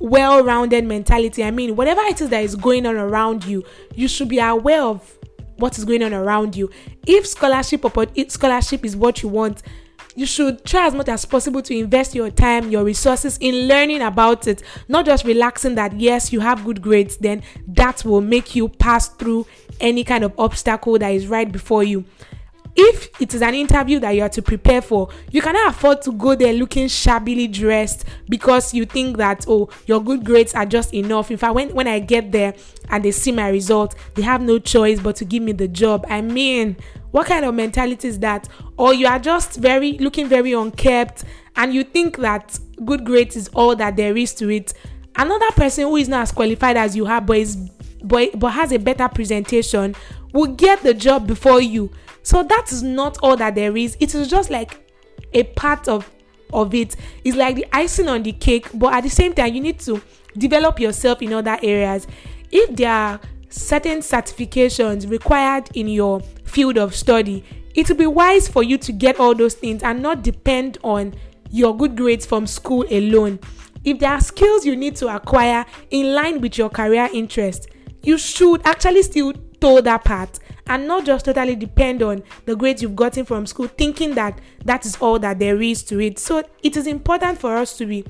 well 0.00 0.42
rounded 0.42 0.86
mentality. 0.86 1.44
I 1.44 1.50
mean, 1.50 1.76
whatever 1.76 2.00
it 2.00 2.18
is 2.22 2.30
that 2.30 2.42
is 2.42 2.56
going 2.56 2.86
on 2.86 2.96
around 2.96 3.44
you, 3.44 3.62
you 3.94 4.08
should 4.08 4.30
be 4.30 4.38
aware 4.38 4.82
of 4.82 5.18
what 5.56 5.76
is 5.76 5.84
going 5.84 6.02
on 6.02 6.14
around 6.14 6.56
you. 6.56 6.70
If 7.06 7.26
scholarship 7.26 7.84
scholarship 8.28 8.86
is 8.86 8.96
what 8.96 9.22
you 9.22 9.28
want, 9.28 9.62
you 10.20 10.26
should 10.26 10.62
try 10.66 10.86
as 10.86 10.94
much 10.94 11.08
as 11.08 11.24
possible 11.24 11.62
to 11.62 11.74
invest 11.74 12.14
your 12.14 12.30
time, 12.30 12.70
your 12.70 12.84
resources 12.84 13.38
in 13.38 13.66
learning 13.66 14.02
about 14.02 14.46
it, 14.46 14.62
not 14.86 15.06
just 15.06 15.24
relaxing 15.24 15.76
that 15.76 15.98
yes, 15.98 16.30
you 16.30 16.40
have 16.40 16.62
good 16.62 16.82
grades, 16.82 17.16
then 17.16 17.42
that 17.66 18.04
will 18.04 18.20
make 18.20 18.54
you 18.54 18.68
pass 18.68 19.08
through 19.08 19.46
any 19.80 20.04
kind 20.04 20.22
of 20.22 20.38
obstacle 20.38 20.98
that 20.98 21.08
is 21.08 21.26
right 21.26 21.50
before 21.50 21.82
you. 21.82 22.04
If 22.76 23.20
it 23.20 23.34
is 23.34 23.42
an 23.42 23.54
interview 23.54 23.98
that 24.00 24.12
you 24.12 24.22
are 24.22 24.28
to 24.28 24.42
prepare 24.42 24.80
for, 24.80 25.08
you 25.30 25.42
cannot 25.42 25.70
afford 25.70 26.02
to 26.02 26.12
go 26.12 26.34
there 26.34 26.52
looking 26.52 26.88
shabbily 26.88 27.48
dressed 27.48 28.04
because 28.28 28.72
you 28.72 28.84
think 28.84 29.16
that 29.16 29.44
oh 29.48 29.68
your 29.86 30.02
good 30.02 30.24
grades 30.24 30.54
are 30.54 30.66
just 30.66 30.94
enough. 30.94 31.30
In 31.30 31.36
fact, 31.36 31.54
when, 31.54 31.74
when 31.74 31.88
I 31.88 31.98
get 31.98 32.32
there 32.32 32.54
and 32.88 33.04
they 33.04 33.10
see 33.10 33.32
my 33.32 33.48
result, 33.48 33.94
they 34.14 34.22
have 34.22 34.40
no 34.40 34.58
choice 34.58 35.00
but 35.00 35.16
to 35.16 35.24
give 35.24 35.42
me 35.42 35.52
the 35.52 35.68
job. 35.68 36.06
I 36.08 36.20
mean, 36.20 36.76
what 37.10 37.26
kind 37.26 37.44
of 37.44 37.54
mentality 37.54 38.08
is 38.08 38.18
that? 38.20 38.48
Or 38.76 38.94
you 38.94 39.06
are 39.06 39.18
just 39.18 39.56
very 39.56 39.92
looking 39.98 40.28
very 40.28 40.52
unkept 40.52 41.24
and 41.56 41.74
you 41.74 41.82
think 41.84 42.18
that 42.18 42.58
good 42.84 43.04
grades 43.04 43.36
is 43.36 43.48
all 43.48 43.74
that 43.76 43.96
there 43.96 44.16
is 44.16 44.32
to 44.34 44.48
it. 44.48 44.72
Another 45.16 45.50
person 45.52 45.84
who 45.84 45.96
is 45.96 46.08
not 46.08 46.22
as 46.22 46.32
qualified 46.32 46.76
as 46.76 46.94
you 46.94 47.06
are 47.06 47.20
but 47.20 47.36
is 47.38 47.56
but, 48.02 48.38
but 48.38 48.50
has 48.50 48.72
a 48.72 48.78
better 48.78 49.08
presentation 49.08 49.94
will 50.32 50.54
get 50.54 50.82
the 50.82 50.94
job 50.94 51.26
before 51.26 51.60
you. 51.60 51.90
So 52.22 52.42
that 52.42 52.72
is 52.72 52.82
not 52.82 53.18
all 53.22 53.36
that 53.36 53.54
there 53.54 53.76
is. 53.76 53.96
It 54.00 54.14
is 54.14 54.28
just 54.28 54.50
like 54.50 54.86
a 55.32 55.44
part 55.44 55.88
of 55.88 56.10
of 56.52 56.74
it. 56.74 56.96
It's 57.24 57.36
like 57.36 57.56
the 57.56 57.66
icing 57.72 58.08
on 58.08 58.22
the 58.22 58.32
cake, 58.32 58.68
but 58.74 58.92
at 58.92 59.02
the 59.02 59.10
same 59.10 59.32
time 59.34 59.54
you 59.54 59.60
need 59.60 59.78
to 59.80 60.02
develop 60.36 60.80
yourself 60.80 61.22
in 61.22 61.32
other 61.32 61.58
areas. 61.62 62.06
If 62.50 62.74
there 62.76 62.92
are 62.92 63.20
certain 63.48 63.98
certifications 63.98 65.08
required 65.08 65.68
in 65.74 65.88
your 65.88 66.20
field 66.44 66.76
of 66.76 66.94
study, 66.94 67.44
it 67.74 67.88
will 67.88 67.96
be 67.96 68.06
wise 68.06 68.48
for 68.48 68.62
you 68.62 68.78
to 68.78 68.92
get 68.92 69.20
all 69.20 69.34
those 69.34 69.54
things 69.54 69.82
and 69.82 70.02
not 70.02 70.22
depend 70.22 70.78
on 70.82 71.14
your 71.50 71.76
good 71.76 71.96
grades 71.96 72.26
from 72.26 72.46
school 72.46 72.84
alone. 72.90 73.38
If 73.84 73.98
there 73.98 74.10
are 74.10 74.20
skills 74.20 74.66
you 74.66 74.76
need 74.76 74.96
to 74.96 75.14
acquire 75.14 75.64
in 75.90 76.14
line 76.14 76.40
with 76.40 76.58
your 76.58 76.68
career 76.68 77.08
interest, 77.12 77.68
you 78.02 78.18
should 78.18 78.60
actually 78.66 79.02
still 79.02 79.32
toe 79.60 79.80
that 79.80 80.04
path 80.04 80.38
and 80.70 80.86
not 80.86 81.04
just 81.04 81.26
totally 81.26 81.56
depend 81.56 82.02
on 82.02 82.22
the 82.46 82.56
grades 82.56 82.80
you've 82.80 82.96
gotten 82.96 83.26
from 83.26 83.44
school, 83.44 83.66
thinking 83.66 84.14
that 84.14 84.40
that 84.64 84.86
is 84.86 84.96
all 84.96 85.18
that 85.18 85.38
there 85.38 85.60
is 85.60 85.82
to 85.82 86.00
it. 86.00 86.18
So 86.18 86.42
it 86.62 86.76
is 86.76 86.86
important 86.86 87.38
for 87.38 87.56
us 87.56 87.76
to 87.78 87.84
be 87.84 88.06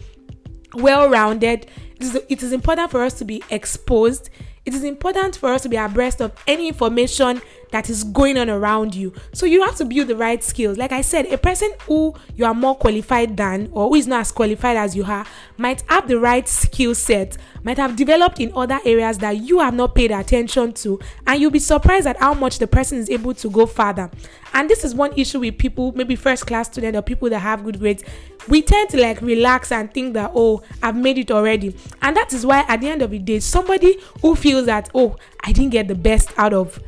well 0.74 1.08
rounded, 1.08 1.66
it 1.98 2.42
is 2.42 2.52
important 2.52 2.90
for 2.90 3.02
us 3.02 3.14
to 3.14 3.24
be 3.24 3.42
exposed 3.50 4.30
it 4.66 4.74
is 4.74 4.84
important 4.84 5.36
for 5.36 5.52
us 5.52 5.62
to 5.62 5.68
be 5.68 5.76
abreast 5.76 6.20
of 6.20 6.32
any 6.46 6.68
information 6.68 7.40
that 7.70 7.88
is 7.88 8.04
going 8.04 8.38
on 8.38 8.50
around 8.50 8.94
you. 8.94 9.12
So 9.32 9.46
you 9.46 9.62
have 9.62 9.76
to 9.76 9.84
build 9.84 10.08
the 10.08 10.16
right 10.16 10.42
skills. 10.42 10.78
Like 10.78 10.92
I 10.92 11.00
said, 11.00 11.26
a 11.26 11.38
person 11.38 11.72
who 11.86 12.14
you 12.36 12.44
are 12.44 12.54
more 12.54 12.76
qualified 12.76 13.36
than 13.36 13.68
or 13.72 13.88
who 13.88 13.94
is 13.94 14.06
not 14.06 14.20
as 14.20 14.32
qualified 14.32 14.76
as 14.76 14.96
you 14.96 15.04
are 15.04 15.26
might 15.56 15.82
have 15.88 16.08
the 16.08 16.18
right 16.18 16.48
skill 16.48 16.94
set, 16.94 17.36
might 17.62 17.78
have 17.78 17.96
developed 17.96 18.40
in 18.40 18.52
other 18.54 18.80
areas 18.84 19.18
that 19.18 19.36
you 19.36 19.60
have 19.60 19.74
not 19.74 19.94
paid 19.94 20.10
attention 20.10 20.72
to, 20.72 20.98
and 21.26 21.40
you'll 21.40 21.50
be 21.50 21.58
surprised 21.58 22.06
at 22.06 22.16
how 22.18 22.34
much 22.34 22.58
the 22.58 22.66
person 22.66 22.98
is 22.98 23.10
able 23.10 23.34
to 23.34 23.48
go 23.50 23.66
further. 23.66 24.10
And 24.52 24.68
this 24.68 24.84
is 24.84 24.94
one 24.94 25.12
issue 25.16 25.40
with 25.40 25.58
people, 25.58 25.92
maybe 25.92 26.16
first 26.16 26.46
class 26.46 26.66
students 26.66 26.98
or 26.98 27.02
people 27.02 27.30
that 27.30 27.38
have 27.38 27.62
good 27.64 27.78
grades. 27.78 28.02
We 28.48 28.62
tend 28.62 28.90
to 28.90 29.00
like 29.00 29.20
relax 29.20 29.70
and 29.70 29.92
think 29.92 30.14
that, 30.14 30.32
oh, 30.34 30.62
I've 30.82 30.96
made 30.96 31.18
it 31.18 31.30
already. 31.30 31.76
And 32.02 32.16
that 32.16 32.32
is 32.32 32.44
why 32.44 32.64
at 32.66 32.80
the 32.80 32.88
end 32.88 33.02
of 33.02 33.10
the 33.10 33.18
day, 33.18 33.38
somebody 33.38 34.00
who 34.22 34.34
feels 34.34 34.66
that, 34.66 34.90
oh, 34.94 35.16
I 35.44 35.52
didn't 35.52 35.70
get 35.70 35.88
the 35.88 35.94
best 35.94 36.32
out 36.36 36.52
of 36.52 36.80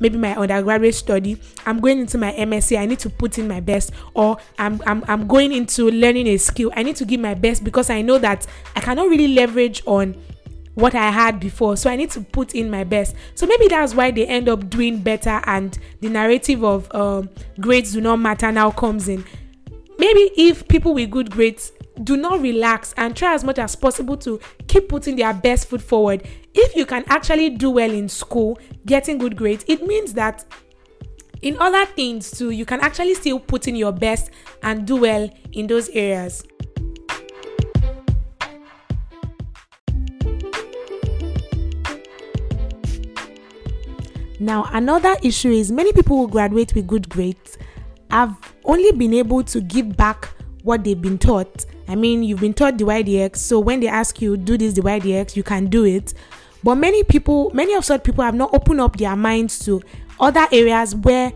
maybe 0.00 0.16
my 0.16 0.34
undergraduate 0.34 0.94
study 0.94 1.40
i'm 1.66 1.80
going 1.80 1.98
into 1.98 2.18
my 2.18 2.32
msc 2.32 2.78
i 2.78 2.86
need 2.86 2.98
to 2.98 3.10
put 3.10 3.38
in 3.38 3.48
my 3.48 3.60
best 3.60 3.92
or 4.14 4.36
I'm, 4.58 4.80
I'm 4.86 5.04
i'm 5.08 5.26
going 5.26 5.52
into 5.52 5.90
learning 5.90 6.26
a 6.28 6.36
skill 6.36 6.70
i 6.74 6.82
need 6.82 6.96
to 6.96 7.04
give 7.04 7.20
my 7.20 7.34
best 7.34 7.64
because 7.64 7.90
i 7.90 8.02
know 8.02 8.18
that 8.18 8.46
i 8.76 8.80
cannot 8.80 9.08
really 9.08 9.28
leverage 9.28 9.82
on 9.86 10.16
what 10.74 10.94
i 10.94 11.10
had 11.10 11.40
before 11.40 11.76
so 11.76 11.90
i 11.90 11.96
need 11.96 12.10
to 12.10 12.20
put 12.20 12.54
in 12.54 12.70
my 12.70 12.84
best 12.84 13.14
so 13.34 13.46
maybe 13.46 13.66
that's 13.68 13.94
why 13.94 14.10
they 14.10 14.26
end 14.26 14.48
up 14.48 14.70
doing 14.70 14.98
better 14.98 15.40
and 15.46 15.78
the 16.00 16.08
narrative 16.08 16.62
of 16.62 16.92
um, 16.94 17.28
grades 17.60 17.92
do 17.92 18.00
not 18.00 18.16
matter 18.16 18.52
now 18.52 18.70
comes 18.70 19.08
in 19.08 19.24
maybe 19.98 20.30
if 20.36 20.66
people 20.68 20.94
with 20.94 21.10
good 21.10 21.30
grades 21.30 21.72
do 22.04 22.16
not 22.16 22.40
relax 22.40 22.94
and 22.96 23.16
try 23.16 23.34
as 23.34 23.44
much 23.44 23.58
as 23.58 23.74
possible 23.76 24.16
to 24.18 24.40
keep 24.66 24.88
putting 24.88 25.16
their 25.16 25.34
best 25.34 25.68
foot 25.68 25.82
forward. 25.82 26.26
If 26.54 26.74
you 26.74 26.86
can 26.86 27.04
actually 27.08 27.50
do 27.50 27.70
well 27.70 27.90
in 27.90 28.08
school, 28.08 28.58
getting 28.86 29.18
good 29.18 29.36
grades, 29.36 29.64
it 29.68 29.86
means 29.86 30.14
that 30.14 30.44
in 31.42 31.56
other 31.58 31.86
things 31.86 32.30
too, 32.30 32.50
you 32.50 32.64
can 32.64 32.80
actually 32.80 33.14
still 33.14 33.38
put 33.38 33.68
in 33.68 33.76
your 33.76 33.92
best 33.92 34.30
and 34.62 34.86
do 34.86 34.96
well 34.96 35.30
in 35.52 35.66
those 35.66 35.88
areas. 35.90 36.44
Now, 44.40 44.68
another 44.72 45.16
issue 45.22 45.50
is 45.50 45.72
many 45.72 45.92
people 45.92 46.16
who 46.16 46.28
graduate 46.28 46.72
with 46.74 46.86
good 46.86 47.08
grades 47.08 47.58
have 48.10 48.36
only 48.64 48.92
been 48.92 49.12
able 49.14 49.42
to 49.44 49.60
give 49.60 49.96
back 49.96 50.30
what 50.62 50.84
they've 50.84 51.00
been 51.00 51.18
taught. 51.18 51.66
I 51.88 51.94
mean, 51.94 52.22
you've 52.22 52.40
been 52.40 52.54
taught 52.54 52.78
the 52.78 52.84
YDX, 52.84 53.36
so 53.36 53.58
when 53.58 53.80
they 53.80 53.88
ask 53.88 54.22
you 54.22 54.36
do 54.36 54.56
this 54.56 54.74
the 54.74 54.82
YDX, 54.82 55.34
you 55.34 55.42
can 55.42 55.66
do 55.66 55.84
it. 55.84 56.14
But 56.62 56.76
many 56.76 57.04
people, 57.04 57.50
many 57.54 57.74
of 57.74 57.84
such 57.84 58.02
people 58.04 58.24
have 58.24 58.34
not 58.34 58.52
opened 58.52 58.80
up 58.80 58.96
their 58.96 59.16
minds 59.16 59.58
to 59.66 59.82
other 60.20 60.46
areas 60.52 60.94
where 60.94 61.32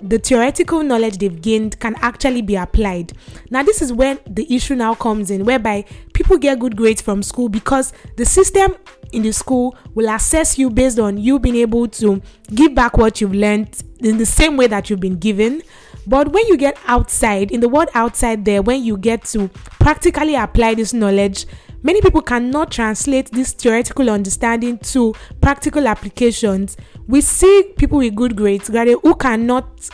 the 0.00 0.18
theoretical 0.18 0.82
knowledge 0.82 1.18
they've 1.18 1.40
gained 1.40 1.78
can 1.80 1.94
actually 2.00 2.42
be 2.42 2.56
applied. 2.56 3.12
Now, 3.50 3.62
this 3.62 3.80
is 3.80 3.92
where 3.92 4.18
the 4.26 4.52
issue 4.54 4.74
now 4.74 4.94
comes 4.94 5.30
in, 5.30 5.44
whereby 5.44 5.84
people 6.12 6.36
get 6.36 6.58
good 6.58 6.76
grades 6.76 7.00
from 7.00 7.22
school 7.22 7.48
because 7.48 7.92
the 8.16 8.24
system 8.24 8.74
in 9.12 9.22
the 9.22 9.32
school 9.32 9.76
will 9.94 10.12
assess 10.14 10.58
you 10.58 10.68
based 10.68 10.98
on 10.98 11.16
you 11.16 11.38
being 11.38 11.56
able 11.56 11.88
to 11.88 12.20
give 12.54 12.74
back 12.74 12.98
what 12.98 13.20
you've 13.20 13.34
learned 13.34 13.82
in 14.00 14.18
the 14.18 14.26
same 14.26 14.56
way 14.56 14.66
that 14.66 14.90
you've 14.90 15.00
been 15.00 15.18
given. 15.18 15.62
But 16.06 16.32
when 16.32 16.46
you 16.46 16.56
get 16.56 16.78
outside, 16.86 17.50
in 17.50 17.60
the 17.60 17.68
world 17.68 17.88
outside 17.94 18.44
there, 18.44 18.62
when 18.62 18.84
you 18.84 18.96
get 18.96 19.24
to 19.26 19.48
practically 19.80 20.34
apply 20.36 20.74
this 20.74 20.92
knowledge, 20.92 21.46
many 21.86 22.00
people 22.00 22.20
cannot 22.20 22.72
translate 22.72 23.30
this 23.30 23.52
theoretical 23.52 24.10
understanding 24.10 24.76
to 24.78 25.14
practical 25.40 25.86
applications. 25.86 26.76
We 27.06 27.20
see 27.20 27.72
people 27.78 27.98
with 27.98 28.16
good 28.16 28.34
grades, 28.34 28.66
who 28.66 29.14
cannot 29.14 29.88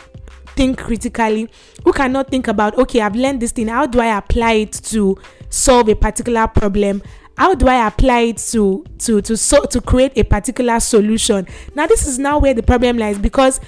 think 0.55 0.79
critically, 0.79 1.51
who 1.83 1.93
cannot 1.93 2.31
think 2.31 2.47
about, 2.47 2.75
okay, 2.79 3.01
I've 3.01 3.15
learned 3.15 3.41
this 3.41 3.51
thing, 3.51 3.67
how 3.67 3.85
do 3.85 3.99
I 3.99 4.17
apply 4.17 4.53
it 4.53 4.71
to 4.85 5.15
solve 5.49 5.87
a 5.87 5.95
particular 5.95 6.47
problem? 6.47 7.03
how 7.35 7.55
do 7.55 7.67
i 7.67 7.87
apply 7.87 8.19
it 8.19 8.37
to 8.37 8.85
to 8.99 9.19
to 9.19 9.35
so 9.35 9.65
to 9.65 9.81
create 9.81 10.15
a 10.15 10.23
particular 10.23 10.79
solution 10.79 11.47
now 11.73 11.87
this 11.87 12.05
is 12.05 12.19
now 12.19 12.37
where 12.37 12.53
the 12.53 12.61
problem 12.61 12.95
lies 12.95 13.17
because 13.17 13.59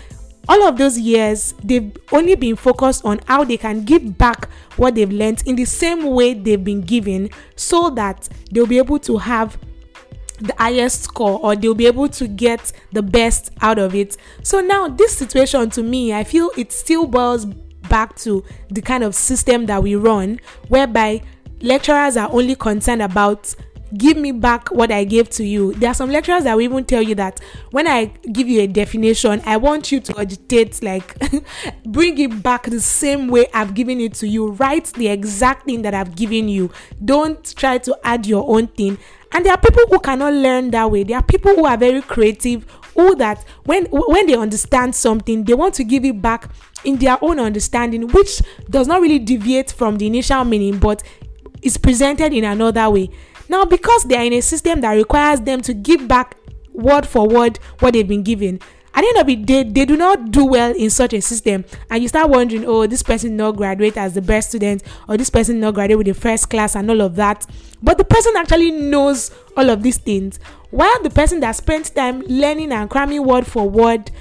all 0.47 0.63
of 0.63 0.77
those 0.77 0.97
years 0.99 1.53
they've 1.63 1.95
only 2.11 2.35
been 2.35 2.55
focused 2.55 3.03
on 3.05 3.19
how 3.27 3.43
they 3.43 3.57
can 3.57 3.83
give 3.83 4.17
back 4.17 4.49
what 4.77 4.95
they've 4.95 5.11
learned 5.11 5.41
in 5.45 5.55
the 5.55 5.65
same 5.65 6.03
way 6.03 6.33
they've 6.33 6.63
been 6.63 6.81
given 6.81 7.29
so 7.55 7.89
that 7.89 8.27
they'll 8.51 8.67
be 8.67 8.77
able 8.77 8.99
to 8.99 9.17
have 9.17 9.57
the 10.39 10.53
highest 10.57 11.03
score 11.03 11.39
or 11.41 11.55
they'll 11.55 11.73
be 11.73 11.87
able 11.87 12.09
to 12.09 12.27
get 12.27 12.71
the 12.91 13.01
best 13.01 13.51
out 13.61 13.79
of 13.79 13.95
it. 13.95 14.17
So 14.43 14.59
now 14.59 14.89
this 14.89 15.17
situation 15.17 15.69
to 15.71 15.83
me 15.83 16.13
i 16.13 16.23
feel 16.23 16.51
it 16.57 16.71
still 16.71 17.07
boils 17.07 17.45
back 17.89 18.15
to 18.17 18.43
the 18.69 18.81
kind 18.81 19.03
of 19.03 19.15
system 19.15 19.65
that 19.67 19.81
we 19.81 19.95
run 19.95 20.39
whereby 20.67 21.21
lecturers 21.61 22.17
are 22.17 22.29
only 22.31 22.55
concerned 22.55 23.01
about 23.01 23.53
give 23.97 24.17
me 24.17 24.31
back 24.31 24.69
what 24.71 24.91
I 24.91 25.03
gave 25.03 25.29
to 25.31 25.45
you. 25.45 25.73
There 25.73 25.89
are 25.89 25.93
some 25.93 26.09
lecturers 26.09 26.43
that 26.43 26.55
will 26.55 26.61
even 26.61 26.85
tell 26.85 27.01
you 27.01 27.15
that 27.15 27.39
when 27.71 27.87
I 27.87 28.05
give 28.31 28.47
you 28.47 28.61
a 28.61 28.67
definition, 28.67 29.41
I 29.45 29.57
want 29.57 29.91
you 29.91 29.99
to 30.01 30.19
agitate, 30.19 30.81
like 30.83 31.15
bring 31.85 32.17
it 32.17 32.43
back 32.43 32.63
the 32.63 32.81
same 32.81 33.27
way 33.27 33.47
I've 33.53 33.73
given 33.73 33.99
it 33.99 34.13
to 34.15 34.27
you. 34.27 34.51
Write 34.51 34.85
the 34.93 35.07
exact 35.07 35.65
thing 35.65 35.81
that 35.83 35.93
I've 35.93 36.15
given 36.15 36.49
you. 36.49 36.71
Don't 37.03 37.55
try 37.55 37.77
to 37.79 37.97
add 38.03 38.25
your 38.25 38.47
own 38.49 38.67
thing. 38.67 38.97
And 39.31 39.45
there 39.45 39.53
are 39.53 39.59
people 39.59 39.83
who 39.89 39.99
cannot 39.99 40.33
learn 40.33 40.71
that 40.71 40.89
way. 40.89 41.03
There 41.03 41.17
are 41.17 41.23
people 41.23 41.53
who 41.55 41.65
are 41.65 41.77
very 41.77 42.01
creative, 42.01 42.65
who 42.95 43.15
that 43.15 43.43
when 43.65 43.85
when 43.91 44.27
they 44.27 44.35
understand 44.35 44.95
something, 44.95 45.43
they 45.43 45.53
want 45.53 45.73
to 45.75 45.83
give 45.83 46.05
it 46.05 46.21
back 46.21 46.49
in 46.85 46.97
their 46.97 47.17
own 47.21 47.39
understanding, 47.39 48.07
which 48.07 48.41
does 48.69 48.87
not 48.87 49.01
really 49.01 49.19
deviate 49.19 49.71
from 49.71 49.97
the 49.97 50.07
initial 50.07 50.45
meaning, 50.45 50.77
but 50.77 51.03
is 51.61 51.77
presented 51.77 52.31
in 52.31 52.43
another 52.43 52.89
way. 52.89 53.09
Now, 53.49 53.65
because 53.65 54.03
they 54.03 54.15
are 54.15 54.23
in 54.23 54.33
a 54.33 54.41
system 54.41 54.81
that 54.81 54.93
requires 54.93 55.41
them 55.41 55.61
to 55.61 55.73
give 55.73 56.07
back 56.07 56.37
word 56.73 57.05
for 57.07 57.27
word 57.27 57.59
what 57.79 57.93
they've 57.93 58.07
been 58.07 58.23
given, 58.23 58.59
at 58.95 59.01
the 59.01 59.07
end 59.09 59.17
of 59.17 59.27
the 59.27 59.35
day, 59.35 59.63
they 59.63 59.83
do 59.83 59.97
not 59.97 60.31
do 60.31 60.45
well 60.45 60.73
in 60.73 60.89
such 60.89 61.13
a 61.13 61.21
system. 61.21 61.65
And 61.89 62.01
you 62.01 62.07
start 62.07 62.29
wondering, 62.29 62.63
oh, 62.65 62.87
this 62.87 63.03
person 63.03 63.35
not 63.35 63.57
graduate 63.57 63.97
as 63.97 64.13
the 64.13 64.21
best 64.21 64.49
student, 64.49 64.83
or 65.09 65.17
this 65.17 65.29
person 65.29 65.59
not 65.59 65.73
graduate 65.73 65.97
with 65.97 66.07
the 66.07 66.13
first 66.13 66.49
class 66.49 66.75
and 66.75 66.89
all 66.89 67.01
of 67.01 67.15
that. 67.17 67.45
But 67.83 67.97
the 67.97 68.05
person 68.05 68.33
actually 68.37 68.71
knows 68.71 69.31
all 69.57 69.69
of 69.69 69.83
these 69.83 69.97
things. 69.97 70.39
While 70.71 71.03
the 71.03 71.09
person 71.09 71.41
that 71.41 71.57
spent 71.57 71.93
time 71.93 72.21
learning 72.21 72.71
and 72.71 72.89
cramming 72.89 73.25
word 73.25 73.45
for 73.45 73.69
word 73.69 74.11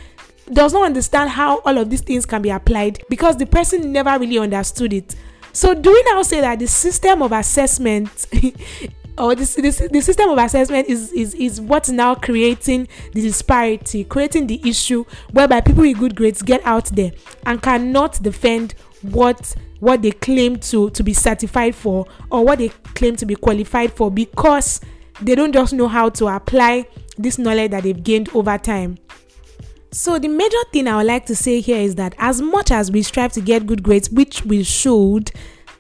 does 0.53 0.73
not 0.73 0.87
understand 0.87 1.31
how 1.31 1.59
all 1.61 1.79
of 1.79 1.89
these 1.89 2.01
things 2.03 2.27
can 2.27 2.43
be 2.43 2.51
applied 2.51 3.01
because 3.09 3.37
the 3.37 3.47
person 3.47 3.93
never 3.93 4.19
really 4.19 4.39
understood 4.39 4.93
it. 4.93 5.15
So, 5.53 5.73
do 5.73 5.93
we 5.93 6.03
now 6.03 6.23
say 6.23 6.41
that 6.41 6.59
the 6.59 6.67
system 6.67 7.23
of 7.23 7.31
assessment 7.31 8.27
or 9.17 9.35
this, 9.35 9.55
this, 9.55 9.79
the 9.79 10.01
system 10.01 10.31
of 10.31 10.39
assessment 10.39 10.89
is, 10.89 11.13
is, 11.13 11.35
is 11.35 11.61
what's 11.61 11.89
now 11.89 12.15
creating 12.15 12.89
the 13.13 13.23
disparity, 13.23 14.05
creating 14.05 14.47
the 14.47 14.61
issue 14.69 15.05
whereby 15.31 15.61
people 15.61 15.83
with 15.83 15.99
good 15.99 16.17
grades 16.17 16.43
get 16.43 16.61
out 16.65 16.87
there 16.87 17.13
and 17.47 17.63
cannot 17.63 18.23
defend 18.23 18.75
what 19.03 19.55
what 19.81 20.01
they 20.01 20.11
claim 20.13 20.57
to 20.57 20.89
to 20.91 21.03
be 21.03 21.13
certified 21.13 21.75
for 21.75 22.07
or 22.31 22.43
what 22.43 22.59
they 22.59 22.71
claim 22.95 23.15
to 23.17 23.27
be 23.27 23.35
qualified 23.35 23.93
for 23.93 24.11
because 24.11 24.81
they 25.21 25.35
don't 25.35 25.53
just 25.53 25.75
know 25.75 25.89
how 25.89 26.09
to 26.09 26.27
apply 26.27 26.87
this 27.19 27.39
knowledge 27.39 27.71
that 27.71 27.83
they've 27.83 28.03
gained 28.03 28.29
over 28.35 28.57
time. 28.59 28.97
So, 29.93 30.19
the 30.19 30.27
major 30.27 30.57
thing 30.73 30.89
I 30.89 30.97
would 30.97 31.07
like 31.07 31.25
to 31.27 31.37
say 31.37 31.61
here 31.61 31.79
is 31.79 31.95
that 31.95 32.17
as 32.19 32.41
much 32.41 32.73
as 32.73 32.91
we 32.91 33.03
strive 33.03 33.33
to 33.35 33.41
get 33.41 33.67
good 33.67 33.83
grades, 33.83 34.11
which 34.11 34.45
we 34.45 34.65
should, 34.65 35.31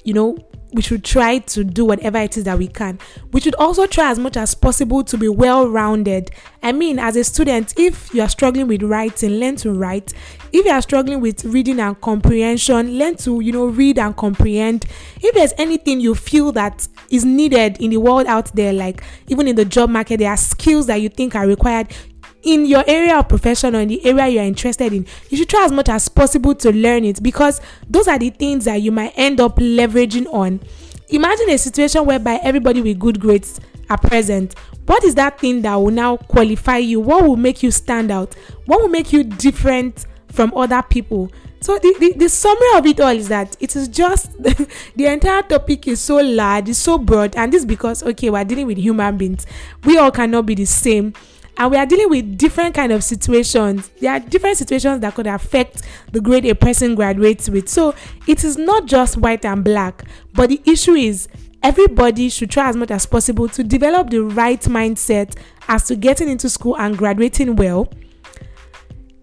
you 0.04 0.14
know, 0.14 0.38
we 0.74 0.82
should 0.82 1.04
try 1.04 1.38
to 1.38 1.64
do 1.64 1.84
whatever 1.84 2.18
it 2.18 2.36
is 2.36 2.44
that 2.44 2.58
we 2.58 2.66
can. 2.66 2.98
We 3.32 3.40
should 3.40 3.54
also 3.54 3.86
try 3.86 4.10
as 4.10 4.18
much 4.18 4.36
as 4.36 4.54
possible 4.54 5.04
to 5.04 5.16
be 5.16 5.28
well 5.28 5.68
rounded. 5.68 6.30
I 6.62 6.72
mean, 6.72 6.98
as 6.98 7.16
a 7.16 7.24
student, 7.24 7.74
if 7.78 8.12
you 8.12 8.22
are 8.22 8.28
struggling 8.28 8.66
with 8.66 8.82
writing, 8.82 9.38
learn 9.38 9.56
to 9.56 9.72
write. 9.72 10.12
If 10.52 10.64
you 10.64 10.72
are 10.72 10.82
struggling 10.82 11.20
with 11.20 11.44
reading 11.44 11.80
and 11.80 12.00
comprehension, 12.00 12.98
learn 12.98 13.16
to, 13.18 13.40
you 13.40 13.52
know, 13.52 13.66
read 13.66 13.98
and 13.98 14.16
comprehend. 14.16 14.86
If 15.22 15.34
there's 15.34 15.52
anything 15.58 16.00
you 16.00 16.14
feel 16.14 16.52
that 16.52 16.86
is 17.10 17.24
needed 17.24 17.80
in 17.80 17.90
the 17.90 17.98
world 17.98 18.26
out 18.26 18.54
there, 18.54 18.72
like 18.72 19.02
even 19.28 19.46
in 19.46 19.56
the 19.56 19.64
job 19.64 19.90
market, 19.90 20.18
there 20.18 20.30
are 20.30 20.36
skills 20.36 20.86
that 20.86 21.00
you 21.00 21.08
think 21.08 21.34
are 21.34 21.46
required, 21.46 21.88
in 22.44 22.66
your 22.66 22.84
area 22.86 23.18
of 23.18 23.28
profession 23.28 23.74
or 23.74 23.80
in 23.80 23.88
the 23.88 24.04
area 24.04 24.28
you're 24.28 24.44
interested 24.44 24.92
in, 24.92 25.06
you 25.30 25.36
should 25.36 25.48
try 25.48 25.64
as 25.64 25.72
much 25.72 25.88
as 25.88 26.08
possible 26.08 26.54
to 26.54 26.72
learn 26.72 27.04
it 27.04 27.22
because 27.22 27.60
those 27.88 28.06
are 28.06 28.18
the 28.18 28.30
things 28.30 28.66
that 28.66 28.76
you 28.82 28.92
might 28.92 29.12
end 29.16 29.40
up 29.40 29.56
leveraging 29.56 30.26
on. 30.32 30.60
Imagine 31.08 31.50
a 31.50 31.58
situation 31.58 32.04
whereby 32.06 32.40
everybody 32.42 32.80
with 32.80 32.98
good 32.98 33.20
grades 33.20 33.60
are 33.90 33.98
present. 33.98 34.54
What 34.86 35.04
is 35.04 35.14
that 35.14 35.38
thing 35.38 35.62
that 35.62 35.74
will 35.76 35.90
now 35.90 36.16
qualify 36.16 36.78
you? 36.78 37.00
What 37.00 37.24
will 37.26 37.36
make 37.36 37.62
you 37.62 37.70
stand 37.70 38.10
out? 38.10 38.34
What 38.66 38.80
will 38.80 38.88
make 38.88 39.12
you 39.12 39.24
different 39.24 40.06
from 40.28 40.52
other 40.54 40.82
people? 40.82 41.30
So 41.60 41.78
the, 41.78 41.96
the, 41.98 42.12
the 42.12 42.28
summary 42.28 42.68
of 42.74 42.84
it 42.84 43.00
all 43.00 43.08
is 43.08 43.28
that 43.28 43.56
it 43.58 43.74
is 43.74 43.88
just 43.88 44.30
the 44.42 45.06
entire 45.06 45.40
topic 45.40 45.88
is 45.88 45.98
so 45.98 46.16
large, 46.16 46.68
it's 46.68 46.78
so 46.78 46.98
broad, 46.98 47.34
and 47.36 47.50
this 47.50 47.64
because 47.64 48.02
okay, 48.02 48.28
we're 48.28 48.44
dealing 48.44 48.66
with 48.66 48.76
human 48.76 49.16
beings. 49.16 49.46
We 49.84 49.96
all 49.96 50.10
cannot 50.10 50.44
be 50.44 50.54
the 50.54 50.66
same 50.66 51.14
and 51.56 51.70
we 51.70 51.76
are 51.76 51.86
dealing 51.86 52.10
with 52.10 52.36
different 52.36 52.74
kind 52.74 52.92
of 52.92 53.04
situations. 53.04 53.90
There 54.00 54.12
are 54.12 54.20
different 54.20 54.56
situations 54.56 55.00
that 55.00 55.14
could 55.14 55.26
affect 55.26 55.82
the 56.12 56.20
grade 56.20 56.44
a 56.46 56.54
person 56.54 56.94
graduates 56.94 57.48
with. 57.48 57.68
So 57.68 57.94
it 58.26 58.44
is 58.44 58.56
not 58.56 58.86
just 58.86 59.16
white 59.16 59.44
and 59.44 59.64
black 59.64 60.04
but 60.32 60.48
the 60.48 60.60
issue 60.66 60.94
is 60.94 61.28
everybody 61.62 62.28
should 62.28 62.50
try 62.50 62.68
as 62.68 62.76
much 62.76 62.90
as 62.90 63.06
possible 63.06 63.48
to 63.48 63.62
develop 63.62 64.10
the 64.10 64.22
right 64.22 64.60
mindset 64.62 65.36
as 65.68 65.84
to 65.84 65.96
getting 65.96 66.28
into 66.28 66.48
school 66.48 66.76
and 66.76 66.98
graduating 66.98 67.56
well. 67.56 67.88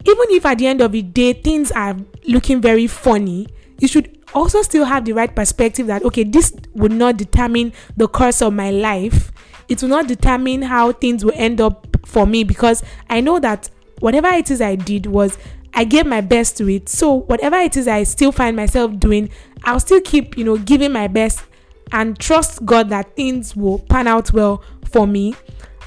Even 0.04 0.26
if 0.30 0.46
at 0.46 0.58
the 0.58 0.68
end 0.68 0.82
of 0.82 0.92
the 0.94 1.02
day 1.02 1.34
things 1.34 1.72
are 1.72 1.96
looking 2.26 2.62
very 2.62 2.88
funny 2.88 3.48
you 3.82 3.88
should 3.88 4.18
also 4.34 4.62
still 4.62 4.86
have 4.86 5.04
the 5.06 5.12
right 5.12 5.36
perspective 5.36 5.88
that 5.88 6.04
okay 6.04 6.24
this 6.24 6.54
would 6.74 6.92
not 6.92 7.18
determine 7.18 7.74
the 7.98 8.08
course 8.08 8.42
of 8.42 8.54
my 8.54 8.72
life. 8.72 9.32
It 9.68 9.82
will 9.82 9.90
not 9.90 10.08
determine 10.08 10.62
how 10.62 10.92
things 10.92 11.26
will 11.26 11.34
end 11.36 11.60
up 11.60 11.91
for 12.12 12.28
me 12.28 12.44
because 12.44 12.84
I 13.10 13.22
know 13.22 13.40
that 13.40 13.70
whatever 14.00 14.28
it 14.28 14.52
is 14.52 14.62
I 14.62 14.76
did 14.76 15.06
was 15.06 15.38
I 15.74 15.86
gave 15.86 16.06
my 16.06 16.22
best 16.22 16.58
to 16.58 16.70
it. 16.70 16.90
So 16.90 17.14
whatever 17.14 17.56
it 17.58 17.78
is 17.78 17.88
I 17.88 18.04
still 18.04 18.32
find 18.32 18.56
myself 18.56 19.00
doing, 19.00 19.30
I'll 19.64 19.80
still 19.80 20.02
keep, 20.02 20.38
you 20.38 20.44
know, 20.44 20.58
giving 20.58 20.92
my 20.92 21.08
best 21.08 21.44
and 21.92 22.20
trust 22.20 22.66
God 22.66 22.90
that 22.90 23.16
things 23.16 23.56
will 23.56 23.80
pan 23.80 24.08
out 24.08 24.34
well 24.34 24.64
for 24.86 25.08
me. 25.08 25.36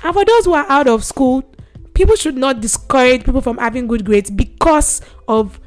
And 0.03 0.15
for 0.15 0.25
those 0.25 0.47
who 0.47 0.55
are 0.55 0.67
out 0.69 0.87
of 0.87 1.05
school, 1.05 1.45
people 1.93 2.17
should 2.17 2.37
not 2.37 2.61
discourage 2.61 3.25
people 3.25 3.41
from 3.41 3.59
having 3.59 3.87
good 3.87 4.05
grades 4.05 4.31
because 4.31 5.03
of 5.29 5.61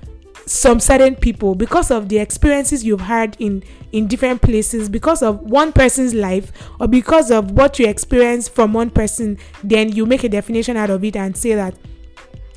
some 0.46 0.80
certain 0.80 1.13
people 1.15 1.56
because 1.56 1.91
of 1.91 2.08
the 2.08 2.17
experiences 2.17 2.84
you've 2.84 3.02
had 3.02 3.36
in 3.39 3.62
in 3.91 4.08
different 4.08 4.41
places 4.41 4.89
because 4.89 5.21
of 5.21 5.39
one 5.41 5.71
person's 5.71 6.13
life 6.13 6.52
or 6.80 6.88
because 6.88 7.32
of 7.32 7.52
what 7.52 7.80
you 7.80 7.88
experience 7.88 8.47
from 8.47 8.73
one 8.73 8.89
person 8.89 9.38
then 9.63 9.91
you 9.91 10.06
make 10.06 10.23
a 10.23 10.30
definition 10.30 10.78
out 10.78 10.89
of 10.89 11.04
it 11.04 11.15
and 11.15 11.36
say 11.38 11.56
that 11.56 11.76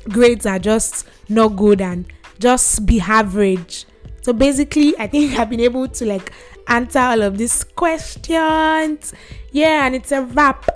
grades 0.09 0.45
are 0.45 0.59
just 0.59 1.07
not 1.29 1.49
good 1.49 1.81
and 1.81 2.05
just 2.39 2.85
be 2.85 2.99
average. 2.99 3.85
So 4.23 4.33
basically 4.33 4.97
i 4.99 5.07
think 5.07 5.33
i've 5.39 5.49
been 5.49 5.59
able 5.59 5.87
to 5.87 6.05
like 6.05 6.31
answer 6.67 6.99
all 6.99 7.21
of 7.21 7.37
these 7.37 7.63
questions. 7.63 9.13
Yeah 9.51 9.85
and 9.85 9.95
it's 9.95 10.11
a 10.11 10.23
wrap. 10.23 10.69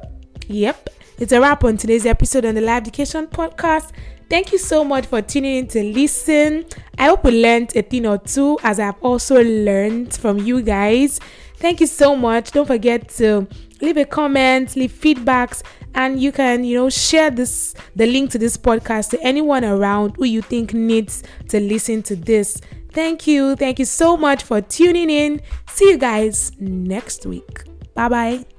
Yep. 0.47 0.89
It's 1.17 1.31
a 1.31 1.39
wrap 1.39 1.63
on 1.63 1.77
today's 1.77 2.05
episode 2.05 2.45
on 2.45 2.55
the 2.55 2.61
live 2.61 2.83
education 2.83 3.27
podcast 3.27 3.91
Thank 4.29 4.51
you 4.51 4.57
so 4.57 4.83
much 4.83 5.05
for 5.05 5.21
tuning 5.21 5.57
in 5.57 5.67
to 5.67 5.83
listen. 5.83 6.65
I 6.97 7.05
hope 7.05 7.23
we 7.23 7.43
learned 7.43 7.75
a 7.75 7.81
thing 7.83 8.05
or 8.05 8.17
two 8.17 8.57
as 8.63 8.79
I've 8.79 9.01
also 9.01 9.43
learned 9.43 10.15
from 10.15 10.39
you 10.39 10.61
guys. 10.61 11.19
Thank 11.57 11.79
you 11.79 11.87
so 11.87 12.15
much. 12.15 12.51
Don't 12.51 12.65
forget 12.65 13.07
to 13.09 13.47
leave 13.81 13.97
a 13.97 14.05
comment, 14.05 14.75
leave 14.75 14.91
feedbacks, 14.91 15.61
and 15.93 16.19
you 16.19 16.31
can, 16.31 16.63
you 16.63 16.77
know, 16.77 16.89
share 16.89 17.29
this 17.29 17.75
the 17.95 18.05
link 18.05 18.31
to 18.31 18.37
this 18.37 18.57
podcast 18.57 19.11
to 19.11 19.21
anyone 19.21 19.63
around 19.63 20.15
who 20.17 20.25
you 20.25 20.41
think 20.41 20.73
needs 20.73 21.23
to 21.49 21.59
listen 21.59 22.03
to 22.03 22.15
this. 22.15 22.59
Thank 22.91 23.27
you. 23.27 23.55
Thank 23.55 23.79
you 23.79 23.85
so 23.85 24.17
much 24.17 24.43
for 24.43 24.61
tuning 24.61 25.09
in. 25.09 25.41
See 25.69 25.89
you 25.91 25.97
guys 25.97 26.51
next 26.59 27.25
week. 27.25 27.63
Bye 27.93 28.09
bye. 28.09 28.54